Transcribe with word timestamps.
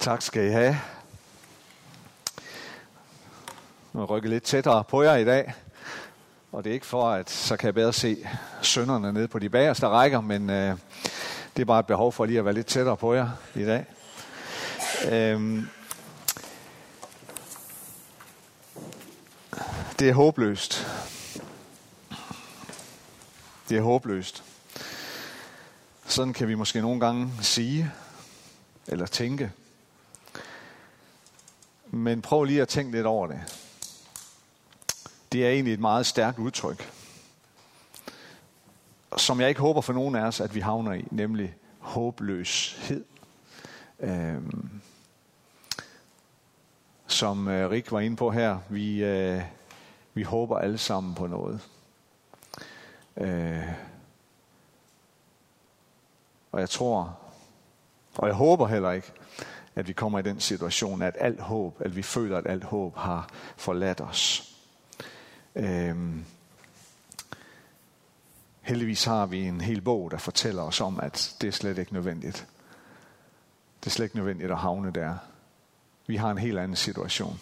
Tak 0.00 0.22
skal 0.22 0.46
I 0.46 0.50
have. 0.50 0.80
Jeg 3.94 4.00
er 4.02 4.20
lidt 4.20 4.44
tættere 4.44 4.84
på 4.84 5.02
jer 5.02 5.16
i 5.16 5.24
dag. 5.24 5.54
Og 6.52 6.64
det 6.64 6.70
er 6.70 6.74
ikke 6.74 6.86
for, 6.86 7.10
at 7.10 7.30
så 7.30 7.56
kan 7.56 7.66
jeg 7.66 7.74
bedre 7.74 7.92
se 7.92 8.28
sønderne 8.62 9.12
nede 9.12 9.28
på 9.28 9.38
de 9.38 9.48
bagerste 9.48 9.88
rækker, 9.88 10.20
men 10.20 10.50
øh, 10.50 10.76
det 11.56 11.62
er 11.62 11.66
bare 11.66 11.80
et 11.80 11.86
behov 11.86 12.12
for 12.12 12.24
lige 12.24 12.38
at 12.38 12.44
være 12.44 12.54
lidt 12.54 12.66
tættere 12.66 12.96
på 12.96 13.14
jer 13.14 13.30
i 13.54 13.64
dag. 13.64 13.86
Øhm, 15.10 15.68
det 19.98 20.08
er 20.08 20.14
håbløst. 20.14 20.86
Det 23.68 23.78
er 23.78 23.82
håbløst. 23.82 24.44
Sådan 26.06 26.32
kan 26.32 26.48
vi 26.48 26.54
måske 26.54 26.80
nogle 26.80 27.00
gange 27.00 27.32
sige 27.40 27.92
eller 28.86 29.06
tænke. 29.06 29.52
Men 31.98 32.22
prøv 32.22 32.44
lige 32.44 32.62
at 32.62 32.68
tænke 32.68 32.92
lidt 32.92 33.06
over 33.06 33.26
det. 33.26 33.40
Det 35.32 35.46
er 35.46 35.50
egentlig 35.50 35.74
et 35.74 35.80
meget 35.80 36.06
stærkt 36.06 36.38
udtryk, 36.38 36.92
som 39.16 39.40
jeg 39.40 39.48
ikke 39.48 39.60
håber 39.60 39.80
for 39.80 39.92
nogen 39.92 40.14
af 40.14 40.20
os, 40.20 40.40
at 40.40 40.54
vi 40.54 40.60
havner 40.60 40.92
i, 40.92 41.04
nemlig 41.10 41.54
håbløshed. 41.78 43.04
Øhm, 44.00 44.70
som 47.06 47.48
øh, 47.48 47.70
Rik 47.70 47.92
var 47.92 48.00
inde 48.00 48.16
på 48.16 48.30
her, 48.30 48.58
vi, 48.68 49.04
øh, 49.04 49.42
vi 50.14 50.22
håber 50.22 50.58
alle 50.58 50.78
sammen 50.78 51.14
på 51.14 51.26
noget. 51.26 51.60
Øh, 53.16 53.68
og 56.52 56.60
jeg 56.60 56.70
tror, 56.70 57.18
og 58.16 58.26
jeg 58.26 58.34
håber 58.34 58.66
heller 58.66 58.90
ikke, 58.90 59.12
at 59.78 59.88
vi 59.88 59.92
kommer 59.92 60.18
i 60.18 60.22
den 60.22 60.40
situation, 60.40 61.02
at 61.02 61.16
alt 61.20 61.40
håb, 61.40 61.76
at 61.80 61.96
vi 61.96 62.02
føler, 62.02 62.38
at 62.38 62.46
alt 62.46 62.64
håb 62.64 62.96
har 62.96 63.28
forladt 63.56 64.00
os. 64.00 64.52
Øhm, 65.54 66.24
heldigvis 68.60 69.04
har 69.04 69.26
vi 69.26 69.42
en 69.42 69.60
hel 69.60 69.80
bog, 69.80 70.10
der 70.10 70.18
fortæller 70.18 70.62
os 70.62 70.80
om, 70.80 71.00
at 71.00 71.36
det 71.40 71.48
er 71.48 71.52
slet 71.52 71.78
ikke 71.78 71.92
nødvendigt. 71.92 72.46
Det 73.80 73.86
er 73.86 73.90
slet 73.90 74.04
ikke 74.04 74.16
nødvendigt 74.16 74.50
at 74.50 74.58
havne 74.58 74.90
der. 74.90 75.16
Vi 76.06 76.16
har 76.16 76.30
en 76.30 76.38
helt 76.38 76.58
anden 76.58 76.76
situation. 76.76 77.40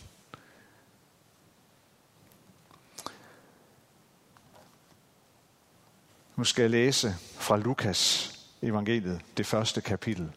Nu 6.37 6.45
skal 6.45 6.63
jeg 6.63 6.71
læse 6.71 7.15
fra 7.39 7.57
Lukas 7.57 8.33
evangeliet, 8.63 9.21
det 9.37 9.47
første 9.47 9.81
kapitel. 9.81 10.33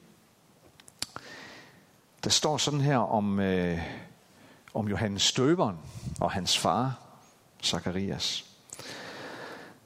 Der 2.23 2.29
står 2.29 2.57
sådan 2.57 2.81
her 2.81 2.97
om, 2.97 3.39
øh, 3.39 3.79
om 4.73 4.87
Johannes 4.87 5.23
Støberen 5.23 5.77
og 6.19 6.31
hans 6.31 6.57
far, 6.57 6.99
Zakarias. 7.63 8.45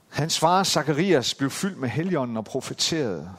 Hans 0.10 0.40
far, 0.40 0.64
Zakarias, 0.64 1.34
blev 1.34 1.50
fyldt 1.50 1.78
med 1.78 1.90
helligånden 1.90 2.38
og 2.38 2.46
profeterede. 2.46 3.32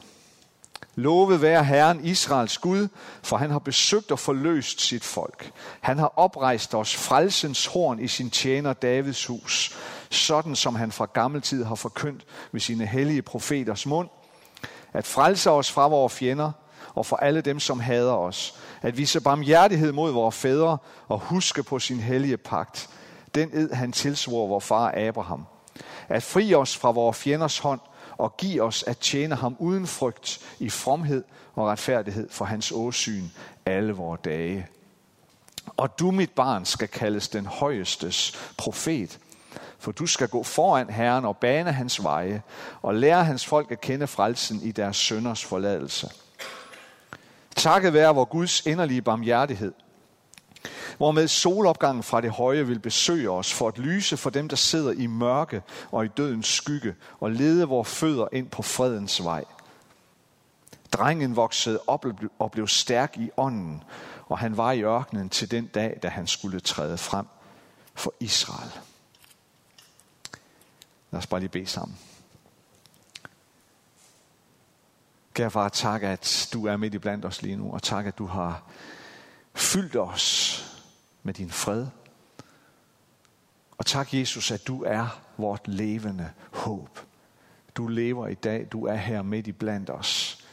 Lovet 0.95 1.41
være 1.41 1.63
Herren 1.63 2.05
Israels 2.05 2.57
Gud, 2.57 2.87
for 3.23 3.37
han 3.37 3.51
har 3.51 3.59
besøgt 3.59 4.11
og 4.11 4.19
forløst 4.19 4.81
sit 4.81 5.03
folk. 5.03 5.51
Han 5.81 5.97
har 5.97 6.13
oprejst 6.15 6.75
os 6.75 6.95
frelsens 6.95 7.65
horn 7.65 7.99
i 7.99 8.07
sin 8.07 8.29
tjener 8.29 8.73
Davids 8.73 9.25
hus, 9.25 9.77
sådan 10.09 10.55
som 10.55 10.75
han 10.75 10.91
fra 10.91 11.05
gammel 11.05 11.41
tid 11.41 11.63
har 11.63 11.75
forkyndt 11.75 12.25
ved 12.51 12.61
sine 12.61 12.85
hellige 12.85 13.21
profeters 13.21 13.85
mund, 13.85 14.09
at 14.93 15.07
frelse 15.07 15.51
os 15.51 15.71
fra 15.71 15.87
vores 15.87 16.13
fjender 16.13 16.51
og 16.95 17.05
for 17.05 17.15
alle 17.15 17.41
dem, 17.41 17.59
som 17.59 17.79
hader 17.79 18.13
os, 18.13 18.55
at 18.81 18.97
vise 18.97 19.21
barmhjertighed 19.21 19.91
mod 19.91 20.11
vores 20.11 20.35
fædre 20.35 20.77
og 21.07 21.19
huske 21.19 21.63
på 21.63 21.79
sin 21.79 21.99
hellige 21.99 22.37
pagt, 22.37 22.89
den 23.35 23.49
ed 23.53 23.73
han 23.73 23.91
tilsvor 23.91 24.47
vor 24.47 24.59
far 24.59 24.93
Abraham, 24.97 25.45
at 26.09 26.23
fri 26.23 26.53
os 26.53 26.77
fra 26.77 26.91
vores 26.91 27.17
fjenders 27.17 27.59
hånd 27.59 27.79
og 28.17 28.37
give 28.37 28.63
os 28.63 28.83
at 28.83 28.97
tjene 28.97 29.35
ham 29.35 29.55
uden 29.59 29.87
frygt 29.87 30.39
i 30.59 30.69
fromhed 30.69 31.23
og 31.55 31.67
retfærdighed 31.67 32.29
for 32.29 32.45
hans 32.45 32.71
åsyn 32.75 33.23
alle 33.65 33.93
vores 33.93 34.21
dage. 34.25 34.67
Og 35.77 35.99
du, 35.99 36.11
mit 36.11 36.31
barn, 36.31 36.65
skal 36.65 36.87
kaldes 36.87 37.27
den 37.27 37.45
højestes 37.45 38.51
profet, 38.57 39.19
for 39.79 39.91
du 39.91 40.07
skal 40.07 40.27
gå 40.27 40.43
foran 40.43 40.89
Herren 40.89 41.25
og 41.25 41.37
bane 41.37 41.71
hans 41.71 42.03
veje, 42.03 42.41
og 42.81 42.95
lære 42.95 43.25
hans 43.25 43.45
folk 43.45 43.71
at 43.71 43.81
kende 43.81 44.07
frelsen 44.07 44.61
i 44.61 44.71
deres 44.71 44.97
sønders 44.97 45.45
forladelse. 45.45 46.09
Takket 47.55 47.93
være 47.93 48.15
vor 48.15 48.25
Guds 48.25 48.65
inderlige 48.65 49.01
barmhjertighed, 49.01 49.73
hvormed 50.97 51.27
solopgangen 51.27 52.03
fra 52.03 52.21
det 52.21 52.31
høje 52.31 52.67
vil 52.67 52.79
besøge 52.79 53.29
os 53.29 53.53
for 53.53 53.67
at 53.67 53.77
lyse 53.77 54.17
for 54.17 54.29
dem, 54.29 54.49
der 54.49 54.55
sidder 54.55 54.91
i 54.91 55.07
mørke 55.07 55.61
og 55.91 56.05
i 56.05 56.07
dødens 56.07 56.47
skygge, 56.47 56.95
og 57.19 57.31
lede 57.31 57.67
vores 57.67 57.89
fødder 57.89 58.27
ind 58.31 58.49
på 58.49 58.61
fredens 58.61 59.23
vej. 59.23 59.43
Drengen 60.91 61.35
voksede 61.35 61.79
op 61.87 62.05
og 62.39 62.51
blev 62.51 62.67
stærk 62.67 63.17
i 63.17 63.29
ånden, 63.37 63.83
og 64.27 64.39
han 64.39 64.57
var 64.57 64.71
i 64.71 64.83
ørkenen 64.83 65.29
til 65.29 65.51
den 65.51 65.65
dag, 65.67 65.99
da 66.03 66.07
han 66.07 66.27
skulle 66.27 66.59
træde 66.59 66.97
frem 66.97 67.25
for 67.95 68.13
Israel. 68.19 68.71
Lad 71.11 71.17
os 71.17 71.27
bare 71.27 71.39
lige 71.39 71.49
bede 71.49 71.67
sammen. 71.67 71.97
Kære 75.35 75.51
far, 75.51 75.69
tak, 75.69 76.03
at 76.03 76.49
du 76.53 76.65
er 76.65 76.77
midt 76.77 76.93
i 76.93 76.97
blandt 76.97 77.25
os 77.25 77.41
lige 77.41 77.55
nu, 77.55 77.73
og 77.73 77.83
tak, 77.83 78.05
at 78.05 78.17
du 78.17 78.25
har 78.25 78.63
fyldt 79.53 79.95
os 79.95 80.61
med 81.23 81.33
din 81.33 81.49
fred. 81.51 81.87
Og 83.77 83.85
tak, 83.85 84.13
Jesus, 84.13 84.51
at 84.51 84.67
du 84.67 84.83
er 84.83 85.21
vort 85.37 85.67
levende 85.67 86.31
håb. 86.51 86.99
Du 87.75 87.87
lever 87.87 88.27
i 88.27 88.33
dag, 88.33 88.67
du 88.71 88.85
er 88.85 88.95
her 88.95 89.21
midt 89.21 89.47
i 89.47 89.51
blandt 89.51 89.89
os. 89.89 90.43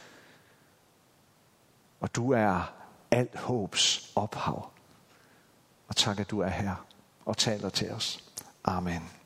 Og 1.99 2.15
du 2.15 2.31
er 2.31 2.73
alt 3.11 3.35
håbs 3.35 4.11
ophav. 4.15 4.69
Og 5.87 5.95
tak, 5.95 6.19
at 6.19 6.31
du 6.31 6.39
er 6.39 6.49
her 6.49 6.85
og 7.25 7.37
taler 7.37 7.69
til 7.69 7.91
os. 7.91 8.23
Amen. 8.63 9.22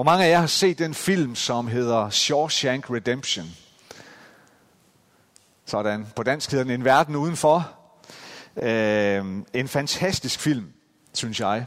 Hvor 0.00 0.04
mange 0.04 0.24
af 0.24 0.30
jer 0.30 0.38
har 0.38 0.46
set 0.46 0.78
den 0.78 0.94
film, 0.94 1.34
som 1.34 1.68
hedder 1.68 2.10
Shawshank 2.10 2.90
Redemption? 2.90 3.46
Sådan. 5.66 6.06
På 6.16 6.22
dansk 6.22 6.50
hedder 6.50 6.64
den 6.64 6.72
En 6.72 6.84
verden 6.84 7.16
udenfor. 7.16 7.70
Øh, 8.56 9.24
en 9.54 9.68
fantastisk 9.68 10.40
film, 10.40 10.72
synes 11.14 11.40
jeg. 11.40 11.66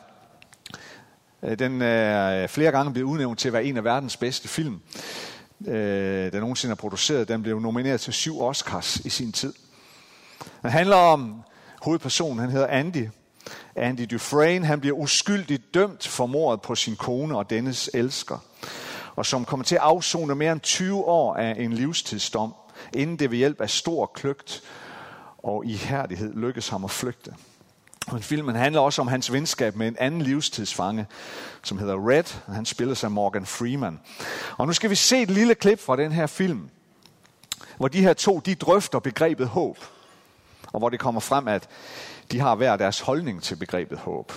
Øh, 1.43 1.59
den 1.59 1.81
er 1.81 2.47
flere 2.47 2.71
gange 2.71 2.93
blevet 2.93 3.07
udnævnt 3.07 3.39
til 3.39 3.49
at 3.49 3.53
være 3.53 3.63
en 3.63 3.77
af 3.77 3.83
verdens 3.83 4.17
bedste 4.17 4.47
film. 4.47 4.81
Øh, 5.67 6.31
den 6.31 6.39
nogensinde 6.39 6.71
er 6.71 6.75
produceret. 6.75 7.27
Den 7.27 7.43
blev 7.43 7.59
nomineret 7.59 8.01
til 8.01 8.13
syv 8.13 8.41
Oscars 8.41 8.95
i 8.95 9.09
sin 9.09 9.31
tid. 9.31 9.53
Den 10.61 10.69
handler 10.69 10.95
om 10.95 11.43
hovedpersonen, 11.81 12.39
han 12.39 12.49
hedder 12.49 12.67
Andy, 12.67 13.07
Andy 13.75 14.07
Dufresne, 14.11 14.65
han 14.65 14.79
bliver 14.79 14.95
uskyldigt 14.95 15.73
dømt 15.73 16.07
for 16.07 16.25
mordet 16.25 16.61
på 16.61 16.75
sin 16.75 16.95
kone 16.95 17.37
og 17.37 17.49
dennes 17.49 17.89
elsker, 17.93 18.37
og 19.15 19.25
som 19.25 19.45
kommer 19.45 19.63
til 19.63 19.75
at 19.75 19.81
afzone 19.81 20.35
mere 20.35 20.51
end 20.51 20.61
20 20.61 21.05
år 21.05 21.35
af 21.35 21.55
en 21.59 21.73
livstidsdom, 21.73 22.53
inden 22.93 23.19
det 23.19 23.31
ved 23.31 23.37
hjælp 23.37 23.61
af 23.61 23.69
stor 23.69 24.05
kløgt 24.05 24.63
og 25.37 25.65
ihærdighed 25.65 26.33
lykkes 26.33 26.69
ham 26.69 26.83
at 26.83 26.91
flygte. 26.91 27.33
Men 28.11 28.21
filmen 28.21 28.55
handler 28.55 28.81
også 28.81 29.01
om 29.01 29.07
hans 29.07 29.33
venskab 29.33 29.75
med 29.75 29.87
en 29.87 29.95
anden 29.99 30.21
livstidsfange, 30.21 31.05
som 31.63 31.77
hedder 31.77 32.09
Red. 32.09 32.23
og 32.47 32.55
Han 32.55 32.65
spiller 32.65 32.95
sig 32.95 33.11
Morgan 33.11 33.45
Freeman. 33.45 33.99
Og 34.57 34.67
nu 34.67 34.73
skal 34.73 34.89
vi 34.89 34.95
se 34.95 35.21
et 35.21 35.31
lille 35.31 35.55
klip 35.55 35.79
fra 35.79 35.95
den 35.95 36.11
her 36.11 36.27
film, 36.27 36.69
hvor 37.77 37.87
de 37.87 38.01
her 38.01 38.13
to 38.13 38.39
de 38.39 38.55
drøfter 38.55 38.99
begrebet 38.99 39.47
håb. 39.47 39.77
Og 40.73 40.79
hvor 40.79 40.89
det 40.89 40.99
kommer 40.99 41.21
frem, 41.21 41.47
at 41.47 41.69
de 42.31 42.39
har 42.39 42.55
hver 42.55 42.77
deres 42.77 42.99
holdning 42.99 43.43
til 43.43 43.55
begrebet 43.55 43.97
håb. 43.97 44.31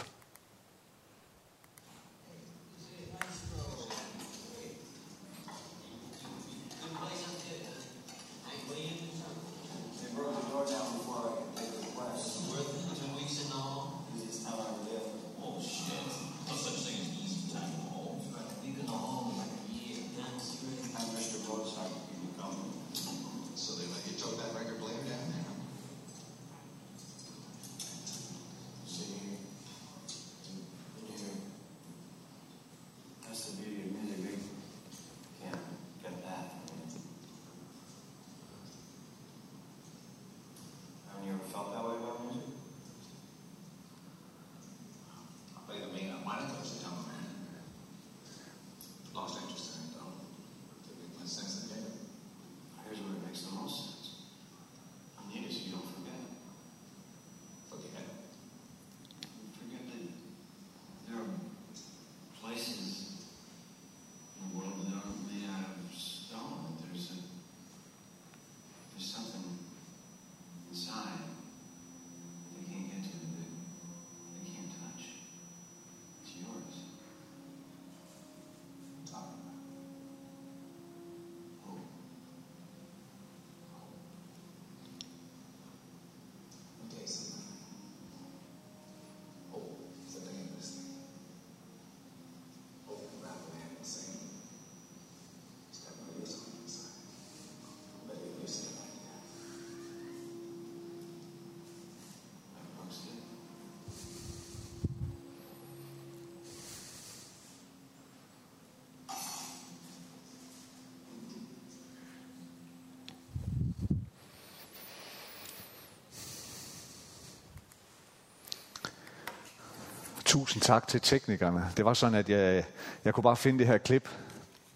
Tusind 120.27 120.63
tak 120.63 120.89
til 120.89 121.01
teknikerne. 121.01 121.73
Det 121.77 121.85
var 121.85 121.95
sådan, 121.95 122.15
at 122.15 122.29
jeg, 122.29 122.65
jeg 123.05 123.15
kunne 123.15 123.23
bare 123.23 123.37
finde 123.37 123.59
det 123.59 123.67
her 123.67 123.79
klip 123.79 124.09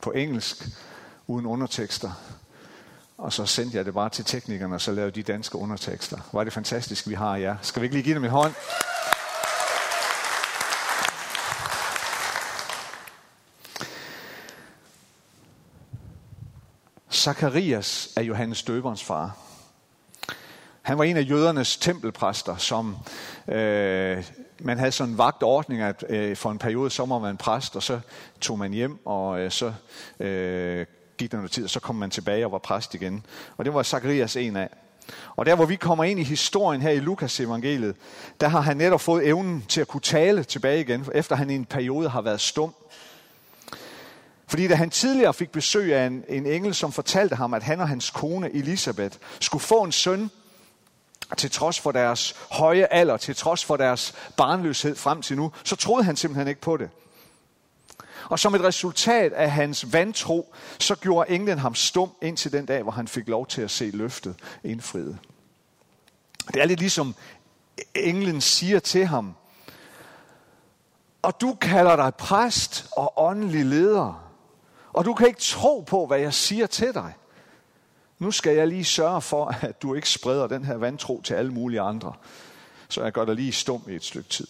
på 0.02 0.10
engelsk, 0.10 0.68
uden 1.26 1.46
undertekster. 1.46 2.10
Og 3.18 3.32
så 3.32 3.46
sendte 3.46 3.76
jeg 3.76 3.84
det 3.84 3.94
bare 3.94 4.08
til 4.08 4.24
teknikerne, 4.24 4.74
og 4.74 4.80
så 4.80 4.92
lavede 4.92 5.10
de 5.10 5.22
danske 5.22 5.58
undertekster. 5.58 6.18
Var 6.32 6.44
det 6.44 6.52
fantastisk, 6.52 7.08
vi 7.08 7.14
har 7.14 7.36
jer. 7.36 7.56
Skal 7.62 7.82
vi 7.82 7.84
ikke 7.84 7.94
lige 7.96 8.04
give 8.04 8.14
dem 8.14 8.24
en 8.24 8.30
hånd? 8.30 8.54
Zakarias 17.12 18.08
er 18.16 18.22
Johannes 18.22 18.62
døberens 18.62 19.04
far. 19.04 19.36
Han 20.82 20.98
var 20.98 21.04
en 21.04 21.16
af 21.16 21.26
jødernes 21.28 21.76
tempelpræster, 21.76 22.56
som 22.56 22.96
øh, 23.48 24.24
man 24.62 24.78
havde 24.78 24.92
sådan 24.92 25.12
en 25.12 25.18
vagtordning, 25.18 25.82
at 25.82 26.04
øh, 26.08 26.36
for 26.36 26.50
en 26.50 26.58
periode 26.58 26.90
så 26.90 27.04
var 27.04 27.18
man 27.18 27.36
præst, 27.36 27.76
og 27.76 27.82
så 27.82 28.00
tog 28.40 28.58
man 28.58 28.72
hjem, 28.72 29.06
og 29.06 29.40
øh, 29.40 29.50
så 29.50 29.72
øh, 30.20 30.86
gik 31.18 31.32
der 31.32 31.36
noget 31.36 31.50
tid, 31.50 31.64
og 31.64 31.70
så 31.70 31.80
kom 31.80 31.94
man 31.94 32.10
tilbage 32.10 32.46
og 32.46 32.52
var 32.52 32.58
præst 32.58 32.94
igen. 32.94 33.26
Og 33.56 33.64
det 33.64 33.74
var 33.74 33.82
Zakarias 33.82 34.36
en 34.36 34.56
af. 34.56 34.68
Og 35.36 35.46
der 35.46 35.54
hvor 35.54 35.64
vi 35.64 35.76
kommer 35.76 36.04
ind 36.04 36.20
i 36.20 36.22
historien 36.22 36.82
her 36.82 36.90
i 36.90 37.00
Lukas 37.00 37.40
evangeliet, 37.40 37.96
der 38.40 38.48
har 38.48 38.60
han 38.60 38.76
netop 38.76 39.00
fået 39.00 39.26
evnen 39.26 39.64
til 39.68 39.80
at 39.80 39.88
kunne 39.88 40.00
tale 40.00 40.44
tilbage 40.44 40.80
igen, 40.80 41.06
efter 41.14 41.36
han 41.36 41.50
i 41.50 41.54
en 41.54 41.64
periode 41.64 42.08
har 42.08 42.20
været 42.20 42.40
stum. 42.40 42.74
Fordi 44.46 44.68
da 44.68 44.74
han 44.74 44.90
tidligere 44.90 45.34
fik 45.34 45.50
besøg 45.50 45.94
af 45.94 46.06
en, 46.06 46.24
en 46.28 46.46
engel, 46.46 46.74
som 46.74 46.92
fortalte 46.92 47.36
ham, 47.36 47.54
at 47.54 47.62
han 47.62 47.80
og 47.80 47.88
hans 47.88 48.10
kone 48.10 48.54
Elisabeth 48.54 49.16
skulle 49.40 49.62
få 49.62 49.82
en 49.82 49.92
søn, 49.92 50.30
til 51.36 51.50
trods 51.50 51.80
for 51.80 51.92
deres 51.92 52.34
høje 52.50 52.84
alder, 52.84 53.16
til 53.16 53.36
trods 53.36 53.64
for 53.64 53.76
deres 53.76 54.14
barnløshed 54.36 54.96
frem 54.96 55.22
til 55.22 55.36
nu, 55.36 55.52
så 55.64 55.76
troede 55.76 56.04
han 56.04 56.16
simpelthen 56.16 56.48
ikke 56.48 56.60
på 56.60 56.76
det. 56.76 56.90
Og 58.28 58.38
som 58.38 58.54
et 58.54 58.64
resultat 58.64 59.32
af 59.32 59.50
hans 59.50 59.92
vantro, 59.92 60.54
så 60.78 60.94
gjorde 60.94 61.30
englen 61.30 61.58
ham 61.58 61.74
stum 61.74 62.10
indtil 62.22 62.52
den 62.52 62.66
dag, 62.66 62.82
hvor 62.82 62.92
han 62.92 63.08
fik 63.08 63.28
lov 63.28 63.46
til 63.46 63.62
at 63.62 63.70
se 63.70 63.90
løftet 63.90 64.34
indfriet. 64.64 65.18
Det 66.54 66.62
er 66.62 66.66
lidt 66.66 66.80
ligesom 66.80 67.14
englen 67.94 68.40
siger 68.40 68.78
til 68.78 69.06
ham, 69.06 69.34
og 71.22 71.40
du 71.40 71.54
kalder 71.60 71.96
dig 71.96 72.14
præst 72.14 72.86
og 72.92 73.12
åndelig 73.16 73.64
leder, 73.64 74.30
og 74.92 75.04
du 75.04 75.14
kan 75.14 75.26
ikke 75.26 75.40
tro 75.40 75.80
på, 75.80 76.06
hvad 76.06 76.18
jeg 76.18 76.34
siger 76.34 76.66
til 76.66 76.94
dig. 76.94 77.14
Nu 78.20 78.30
skal 78.30 78.56
jeg 78.56 78.68
lige 78.68 78.84
sørge 78.84 79.22
for, 79.22 79.46
at 79.46 79.82
du 79.82 79.94
ikke 79.94 80.08
spreder 80.08 80.46
den 80.46 80.64
her 80.64 80.74
vantro 80.74 81.20
til 81.20 81.34
alle 81.34 81.52
mulige 81.52 81.80
andre. 81.80 82.14
Så 82.88 83.02
jeg 83.02 83.12
gør 83.12 83.24
dig 83.24 83.34
lige 83.34 83.52
stum 83.52 83.84
i 83.88 83.94
et 83.94 84.04
stykke 84.04 84.28
tid. 84.28 84.46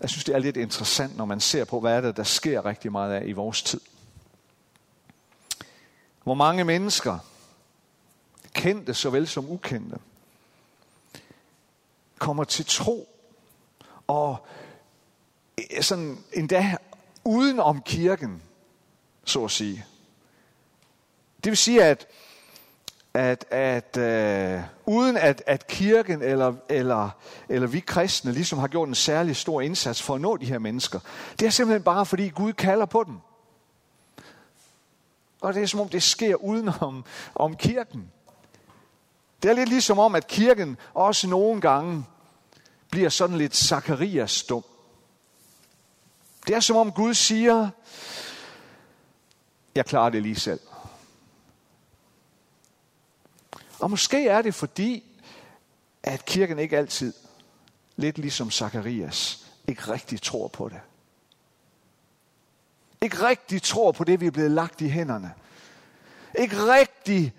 Jeg 0.00 0.10
synes, 0.10 0.24
det 0.24 0.34
er 0.34 0.38
lidt 0.38 0.56
interessant, 0.56 1.16
når 1.16 1.24
man 1.24 1.40
ser 1.40 1.64
på, 1.64 1.80
hvad 1.80 1.96
er 1.96 2.00
det, 2.00 2.16
der 2.16 2.22
sker 2.22 2.64
rigtig 2.64 2.92
meget 2.92 3.12
af 3.12 3.26
i 3.26 3.32
vores 3.32 3.62
tid. 3.62 3.80
Hvor 6.22 6.34
mange 6.34 6.64
mennesker, 6.64 7.18
kendte 8.52 8.94
såvel 8.94 9.28
som 9.28 9.50
ukendte, 9.50 9.98
kommer 12.18 12.44
til 12.44 12.64
tro 12.66 13.08
og 14.06 14.46
eh, 15.58 15.82
sådan 15.82 16.18
endda 16.32 16.76
uden 17.24 17.60
om 17.60 17.82
kirken, 17.82 18.42
så 19.24 19.44
at 19.44 19.50
sige. 19.50 19.86
Det 21.44 21.50
vil 21.50 21.56
sige, 21.56 21.84
at, 21.84 22.06
at, 23.14 23.44
at 23.50 23.96
øh, 23.96 24.62
uden 24.86 25.16
at, 25.16 25.42
at 25.46 25.66
kirken 25.66 26.22
eller, 26.22 26.54
eller, 26.68 27.10
eller 27.48 27.68
vi 27.68 27.80
kristne 27.80 28.32
ligesom 28.32 28.58
har 28.58 28.68
gjort 28.68 28.88
en 28.88 28.94
særlig 28.94 29.36
stor 29.36 29.60
indsats 29.60 30.02
for 30.02 30.14
at 30.14 30.20
nå 30.20 30.36
de 30.36 30.46
her 30.46 30.58
mennesker, 30.58 31.00
det 31.40 31.46
er 31.46 31.50
simpelthen 31.50 31.82
bare 31.82 32.06
fordi 32.06 32.28
Gud 32.28 32.52
kalder 32.52 32.86
på 32.86 33.04
dem. 33.04 33.18
Og 35.40 35.54
det 35.54 35.62
er 35.62 35.66
som 35.66 35.80
om 35.80 35.88
det 35.88 36.02
sker 36.02 36.34
uden 36.34 36.70
om, 36.80 37.04
om 37.34 37.56
kirken. 37.56 38.10
Det 39.42 39.50
er 39.50 39.54
lidt 39.54 39.68
ligesom 39.68 39.98
om, 39.98 40.14
at 40.14 40.26
kirken 40.26 40.76
også 40.94 41.26
nogle 41.26 41.60
gange 41.60 42.04
bliver 42.90 43.08
sådan 43.08 43.36
lidt 43.36 43.56
Zakarias 43.56 44.30
stum. 44.30 44.64
Det 46.46 46.56
er 46.56 46.60
som 46.60 46.76
om 46.76 46.92
Gud 46.92 47.14
siger, 47.14 47.68
jeg 49.74 49.86
klarer 49.86 50.10
det 50.10 50.22
lige 50.22 50.36
selv. 50.36 50.60
Og 53.80 53.90
måske 53.90 54.28
er 54.28 54.42
det 54.42 54.54
fordi, 54.54 55.04
at 56.02 56.24
kirken 56.24 56.58
ikke 56.58 56.78
altid, 56.78 57.12
lidt 57.96 58.18
ligesom 58.18 58.50
Zakarias, 58.50 59.46
ikke 59.68 59.82
rigtig 59.82 60.22
tror 60.22 60.48
på 60.48 60.68
det. 60.68 60.80
Ikke 63.00 63.28
rigtig 63.28 63.62
tror 63.62 63.92
på 63.92 64.04
det, 64.04 64.20
vi 64.20 64.26
er 64.26 64.30
blevet 64.30 64.50
lagt 64.50 64.80
i 64.80 64.88
hænderne. 64.88 65.34
Ikke 66.38 66.56
rigtig 66.56 67.32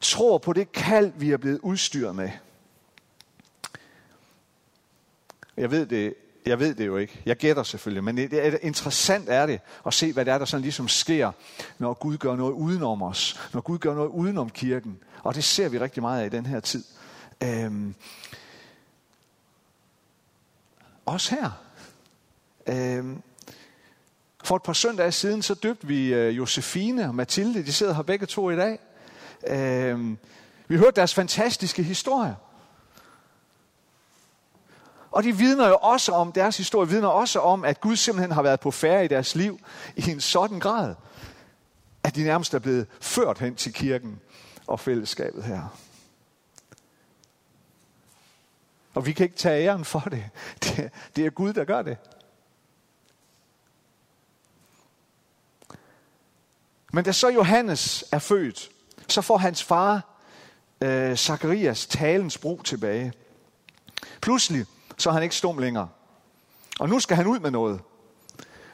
tror 0.00 0.38
på 0.38 0.52
det 0.52 0.72
kald, 0.72 1.12
vi 1.16 1.30
er 1.30 1.36
blevet 1.36 1.58
udstyret 1.58 2.16
med. 2.16 2.30
Jeg 5.56 5.70
ved 5.70 5.86
det, 5.86 6.14
jeg 6.46 6.58
ved 6.58 6.74
det 6.74 6.86
jo 6.86 6.96
ikke. 6.96 7.22
Jeg 7.26 7.36
gætter 7.36 7.62
selvfølgelig. 7.62 8.04
Men 8.04 8.16
det 8.16 8.46
er, 8.46 8.58
interessant 8.62 9.28
er 9.28 9.46
det 9.46 9.60
at 9.86 9.94
se, 9.94 10.12
hvad 10.12 10.24
det 10.24 10.32
er, 10.32 10.38
der 10.38 10.44
sådan 10.44 10.62
ligesom 10.62 10.88
sker, 10.88 11.32
når 11.78 11.94
Gud 11.94 12.16
gør 12.16 12.36
noget 12.36 12.52
udenom 12.52 13.02
os. 13.02 13.40
Når 13.52 13.60
Gud 13.60 13.78
gør 13.78 13.94
noget 13.94 14.08
udenom 14.08 14.50
kirken. 14.50 14.98
Og 15.22 15.34
det 15.34 15.44
ser 15.44 15.68
vi 15.68 15.78
rigtig 15.78 16.02
meget 16.02 16.22
af 16.22 16.26
i 16.26 16.28
den 16.28 16.46
her 16.46 16.60
tid. 16.60 16.84
Øhm, 17.42 17.94
også 21.06 21.34
her. 21.34 21.50
Øhm, 22.66 23.22
for 24.44 24.56
et 24.56 24.62
par 24.62 24.72
søndage 24.72 25.12
siden, 25.12 25.42
så 25.42 25.54
døbte 25.54 25.86
vi 25.86 26.14
øh, 26.14 26.36
Josefine 26.36 27.08
og 27.08 27.14
Mathilde. 27.14 27.66
De 27.66 27.72
sidder 27.72 27.94
her 27.94 28.02
begge 28.02 28.26
to 28.26 28.50
i 28.50 28.56
dag. 28.56 28.78
Øhm, 29.46 30.18
vi 30.68 30.76
hørte 30.76 30.96
deres 30.96 31.14
fantastiske 31.14 31.82
historier. 31.82 32.34
Og 35.10 35.22
de 35.22 35.36
vidner 35.36 35.68
jo 35.68 35.76
også 35.76 36.12
om, 36.12 36.32
deres 36.32 36.56
historie 36.56 36.88
vidner 36.88 37.08
også 37.08 37.40
om, 37.40 37.64
at 37.64 37.80
Gud 37.80 37.96
simpelthen 37.96 38.32
har 38.32 38.42
været 38.42 38.60
på 38.60 38.70
færre 38.70 39.04
i 39.04 39.08
deres 39.08 39.34
liv 39.34 39.60
i 39.96 40.10
en 40.10 40.20
sådan 40.20 40.60
grad, 40.60 40.94
at 42.04 42.14
de 42.14 42.24
nærmest 42.24 42.54
er 42.54 42.58
blevet 42.58 42.86
ført 43.00 43.38
hen 43.38 43.54
til 43.54 43.72
kirken 43.72 44.20
og 44.66 44.80
fællesskabet 44.80 45.44
her. 45.44 45.78
Og 48.94 49.06
vi 49.06 49.12
kan 49.12 49.24
ikke 49.24 49.36
tage 49.36 49.64
æren 49.64 49.84
for 49.84 50.00
det. 50.00 50.24
Det, 50.64 50.90
det 51.16 51.26
er 51.26 51.30
Gud, 51.30 51.52
der 51.52 51.64
gør 51.64 51.82
det. 51.82 51.96
Men 56.92 57.04
da 57.04 57.12
så 57.12 57.28
Johannes 57.28 58.04
er 58.12 58.18
født, 58.18 58.70
så 59.08 59.22
får 59.22 59.36
hans 59.36 59.64
far, 59.64 60.02
øh, 60.80 61.16
Zacharias, 61.16 61.86
talens 61.86 62.38
brug 62.38 62.64
tilbage. 62.64 63.12
Pludselig, 64.20 64.66
så 65.00 65.08
er 65.08 65.14
han 65.14 65.22
ikke 65.22 65.36
stum 65.36 65.58
længere. 65.58 65.88
Og 66.80 66.88
nu 66.88 67.00
skal 67.00 67.16
han 67.16 67.26
ud 67.26 67.38
med 67.38 67.50
noget. 67.50 67.80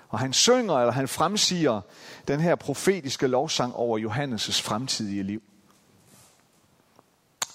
Og 0.09 0.19
han 0.19 0.33
synger, 0.33 0.75
eller 0.75 0.93
han 0.93 1.09
fremsiger 1.09 1.81
den 2.29 2.41
her 2.41 2.55
profetiske 2.55 3.27
lovsang 3.27 3.75
over 3.75 3.99
Johannes' 3.99 4.63
fremtidige 4.63 5.23
liv. 5.23 5.43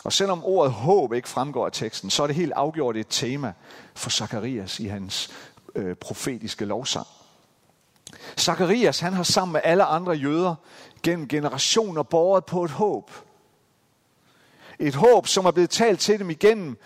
Og 0.04 0.13
selvom 0.13 0.46
ordet 0.46 0.74
håb 0.74 1.13
ikke 1.13 1.30
fremgår 1.30 1.66
af 1.66 1.72
teksten, 1.72 2.10
så 2.10 2.24
er 2.24 2.28
det 2.28 2.36
helt 2.36 2.54
afgjort 2.54 2.98
et 2.98 3.08
tema 3.10 3.54
for 3.94 4.10
Zakarias 4.10 4.80
i 4.80 4.88
hans 4.88 5.30
øh, 5.75 5.96
profetiske 5.96 6.66
lovsang. 6.66 7.08
Zakarias, 8.38 9.00
han 9.00 9.13
har 9.13 9.24
sammen 9.24 9.54
med 9.54 9.62
alle 9.63 9.84
andre 9.84 10.12
jøder 10.12 10.56
gennem 11.04 11.28
generationer 11.28 12.04
båret 12.04 12.46
på 12.46 12.63
et 12.63 12.72
håb. 12.72 13.12
Et 14.80 14.96
håb, 14.96 15.28
som 15.28 15.46
er 15.46 15.51
blevet 15.51 15.70
talt 15.70 16.00
til 16.00 16.20
dem 16.20 16.30
igennem 16.30 16.78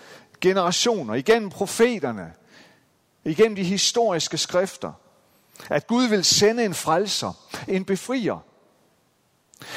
generationer, 0.41 1.13
igennem 1.13 1.49
profeterne, 1.49 2.33
igennem 3.25 3.55
de 3.55 3.63
historiske 3.63 4.37
skrifter. 4.37 4.93
At 5.69 5.87
Gud 5.87 6.07
vil 6.07 6.25
sende 6.25 6.65
en 6.65 6.73
frelser, 6.73 7.33
en 7.67 7.85
befrier, 7.85 8.39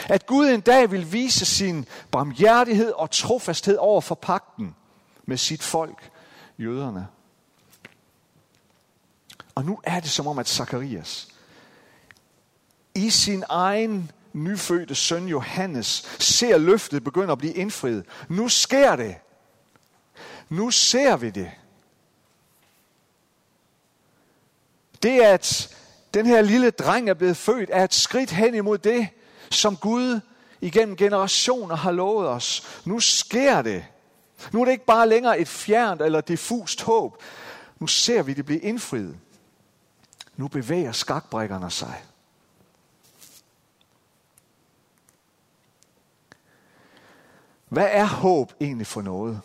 at 0.08 0.26
Gud 0.26 0.48
en 0.48 0.60
dag 0.60 0.90
vil 0.90 1.12
vise 1.12 1.44
sin 1.44 1.86
barmhjertighed 2.10 2.92
og 2.92 3.10
trofasthed 3.10 3.76
over 3.76 4.00
for 4.00 4.14
pakten 4.14 4.74
med 5.26 5.36
sit 5.36 5.62
folk, 5.62 6.10
jøderne. 6.58 7.06
Og 9.54 9.64
nu 9.64 9.80
er 9.84 10.00
det 10.00 10.10
som 10.10 10.26
om, 10.26 10.38
at 10.38 10.48
Zakarias 10.48 11.28
i 12.94 13.10
sin 13.10 13.44
egen 13.48 14.10
nyfødte 14.32 14.94
søn 14.94 15.28
Johannes 15.28 16.16
ser 16.18 16.58
løftet 16.58 17.04
begynde 17.04 17.32
at 17.32 17.38
blive 17.38 17.54
indfriet. 17.54 18.04
Nu 18.28 18.48
sker 18.48 18.96
det. 18.96 19.16
Nu 20.48 20.70
ser 20.70 21.16
vi 21.16 21.30
det. 21.30 21.50
Det, 25.02 25.20
at 25.20 25.76
den 26.14 26.26
her 26.26 26.42
lille 26.42 26.70
dreng 26.70 27.10
er 27.10 27.14
blevet 27.14 27.36
født, 27.36 27.70
er 27.72 27.84
et 27.84 27.94
skridt 27.94 28.30
hen 28.30 28.54
imod 28.54 28.78
det, 28.78 29.08
som 29.50 29.76
Gud 29.76 30.20
igennem 30.60 30.96
generationer 30.96 31.76
har 31.76 31.92
lovet 31.92 32.28
os. 32.28 32.80
Nu 32.84 33.00
sker 33.00 33.62
det. 33.62 33.84
Nu 34.52 34.60
er 34.60 34.64
det 34.64 34.72
ikke 34.72 34.84
bare 34.84 35.08
længere 35.08 35.38
et 35.38 35.48
fjernt 35.48 36.02
eller 36.02 36.20
diffust 36.20 36.82
håb. 36.82 37.22
Nu 37.78 37.86
ser 37.86 38.22
vi 38.22 38.34
det 38.34 38.46
blive 38.46 38.60
indfriet. 38.60 39.16
Nu 40.36 40.48
bevæger 40.48 40.92
skakbrækkerne 40.92 41.70
sig. 41.70 42.04
Hvad 47.68 47.88
er 47.90 48.04
håb 48.04 48.52
egentlig 48.60 48.86
for 48.86 49.02
noget? 49.02 49.40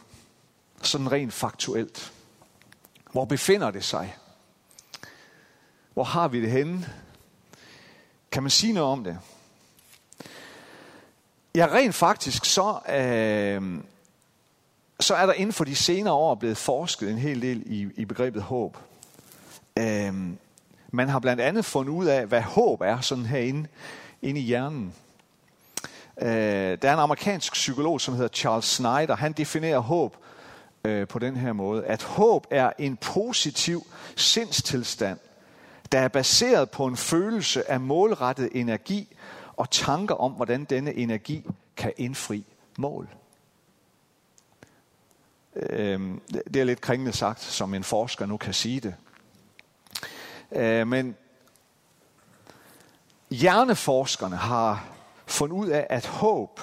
Sådan 0.83 1.11
rent 1.11 1.33
faktuelt. 1.33 2.13
Hvor 3.11 3.25
befinder 3.25 3.71
det 3.71 3.83
sig? 3.83 4.17
Hvor 5.93 6.03
har 6.03 6.27
vi 6.27 6.41
det 6.41 6.51
henne? 6.51 6.89
Kan 8.31 8.43
man 8.43 8.49
sige 8.49 8.73
noget 8.73 8.89
om 8.89 9.03
det? 9.03 9.19
Ja, 11.55 11.67
rent 11.71 11.95
faktisk 11.95 12.45
så, 12.45 12.79
øh, 12.89 13.79
så 14.99 15.15
er 15.15 15.25
der 15.25 15.33
inden 15.33 15.53
for 15.53 15.63
de 15.63 15.75
senere 15.75 16.13
år 16.13 16.35
blevet 16.35 16.57
forsket 16.57 17.09
en 17.09 17.17
hel 17.17 17.41
del 17.41 17.63
i, 17.65 17.89
i 17.95 18.05
begrebet 18.05 18.41
håb. 18.41 18.77
Øh, 19.79 20.13
man 20.91 21.09
har 21.09 21.19
blandt 21.19 21.41
andet 21.41 21.65
fundet 21.65 21.91
ud 21.91 22.05
af, 22.05 22.25
hvad 22.25 22.41
håb 22.41 22.81
er 22.81 23.01
sådan 23.01 23.25
herinde 23.25 23.67
inde 24.21 24.39
i 24.39 24.43
hjernen. 24.43 24.93
Øh, 26.21 26.27
der 26.81 26.89
er 26.89 26.93
en 26.93 26.99
amerikansk 26.99 27.53
psykolog, 27.53 28.01
som 28.01 28.13
hedder 28.13 28.29
Charles 28.29 28.65
Snyder. 28.65 29.15
Han 29.15 29.33
definerer 29.33 29.79
håb 29.79 30.17
øh, 30.85 31.07
på 31.07 31.19
den 31.19 31.35
her 31.35 31.53
måde, 31.53 31.85
at 31.85 32.03
håb 32.03 32.47
er 32.49 32.71
en 32.79 32.97
positiv 32.97 33.87
sindstilstand, 34.15 35.19
der 35.91 35.99
er 35.99 36.07
baseret 36.07 36.69
på 36.69 36.85
en 36.85 36.97
følelse 36.97 37.71
af 37.71 37.79
målrettet 37.79 38.49
energi 38.51 39.15
og 39.57 39.69
tanker 39.69 40.15
om, 40.15 40.31
hvordan 40.31 40.65
denne 40.65 40.93
energi 40.93 41.45
kan 41.77 41.93
indfri 41.97 42.45
mål. 42.77 43.09
Øh, 45.55 46.01
det 46.53 46.55
er 46.55 46.63
lidt 46.63 46.81
kringende 46.81 47.13
sagt, 47.13 47.41
som 47.41 47.73
en 47.73 47.83
forsker 47.83 48.25
nu 48.25 48.37
kan 48.37 48.53
sige 48.53 48.79
det. 48.79 48.95
Øh, 50.51 50.87
men 50.87 51.15
hjerneforskerne 53.29 54.35
har 54.35 54.85
fundet 55.25 55.55
ud 55.55 55.67
af, 55.67 55.87
at 55.89 56.05
håb 56.05 56.61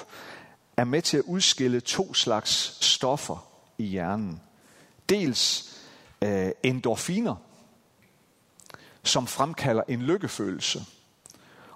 er 0.77 0.85
med 0.85 1.03
til 1.03 1.17
at 1.17 1.25
udskille 1.27 1.81
to 1.81 2.15
slags 2.15 2.79
stoffer 2.85 3.50
i 3.81 3.87
hjernen. 3.87 4.41
Dels 5.09 5.77
øh, 6.23 6.51
endorfiner, 6.63 7.37
som 9.03 9.27
fremkalder 9.27 9.83
en 9.89 10.03
lykkefølelse, 10.03 10.85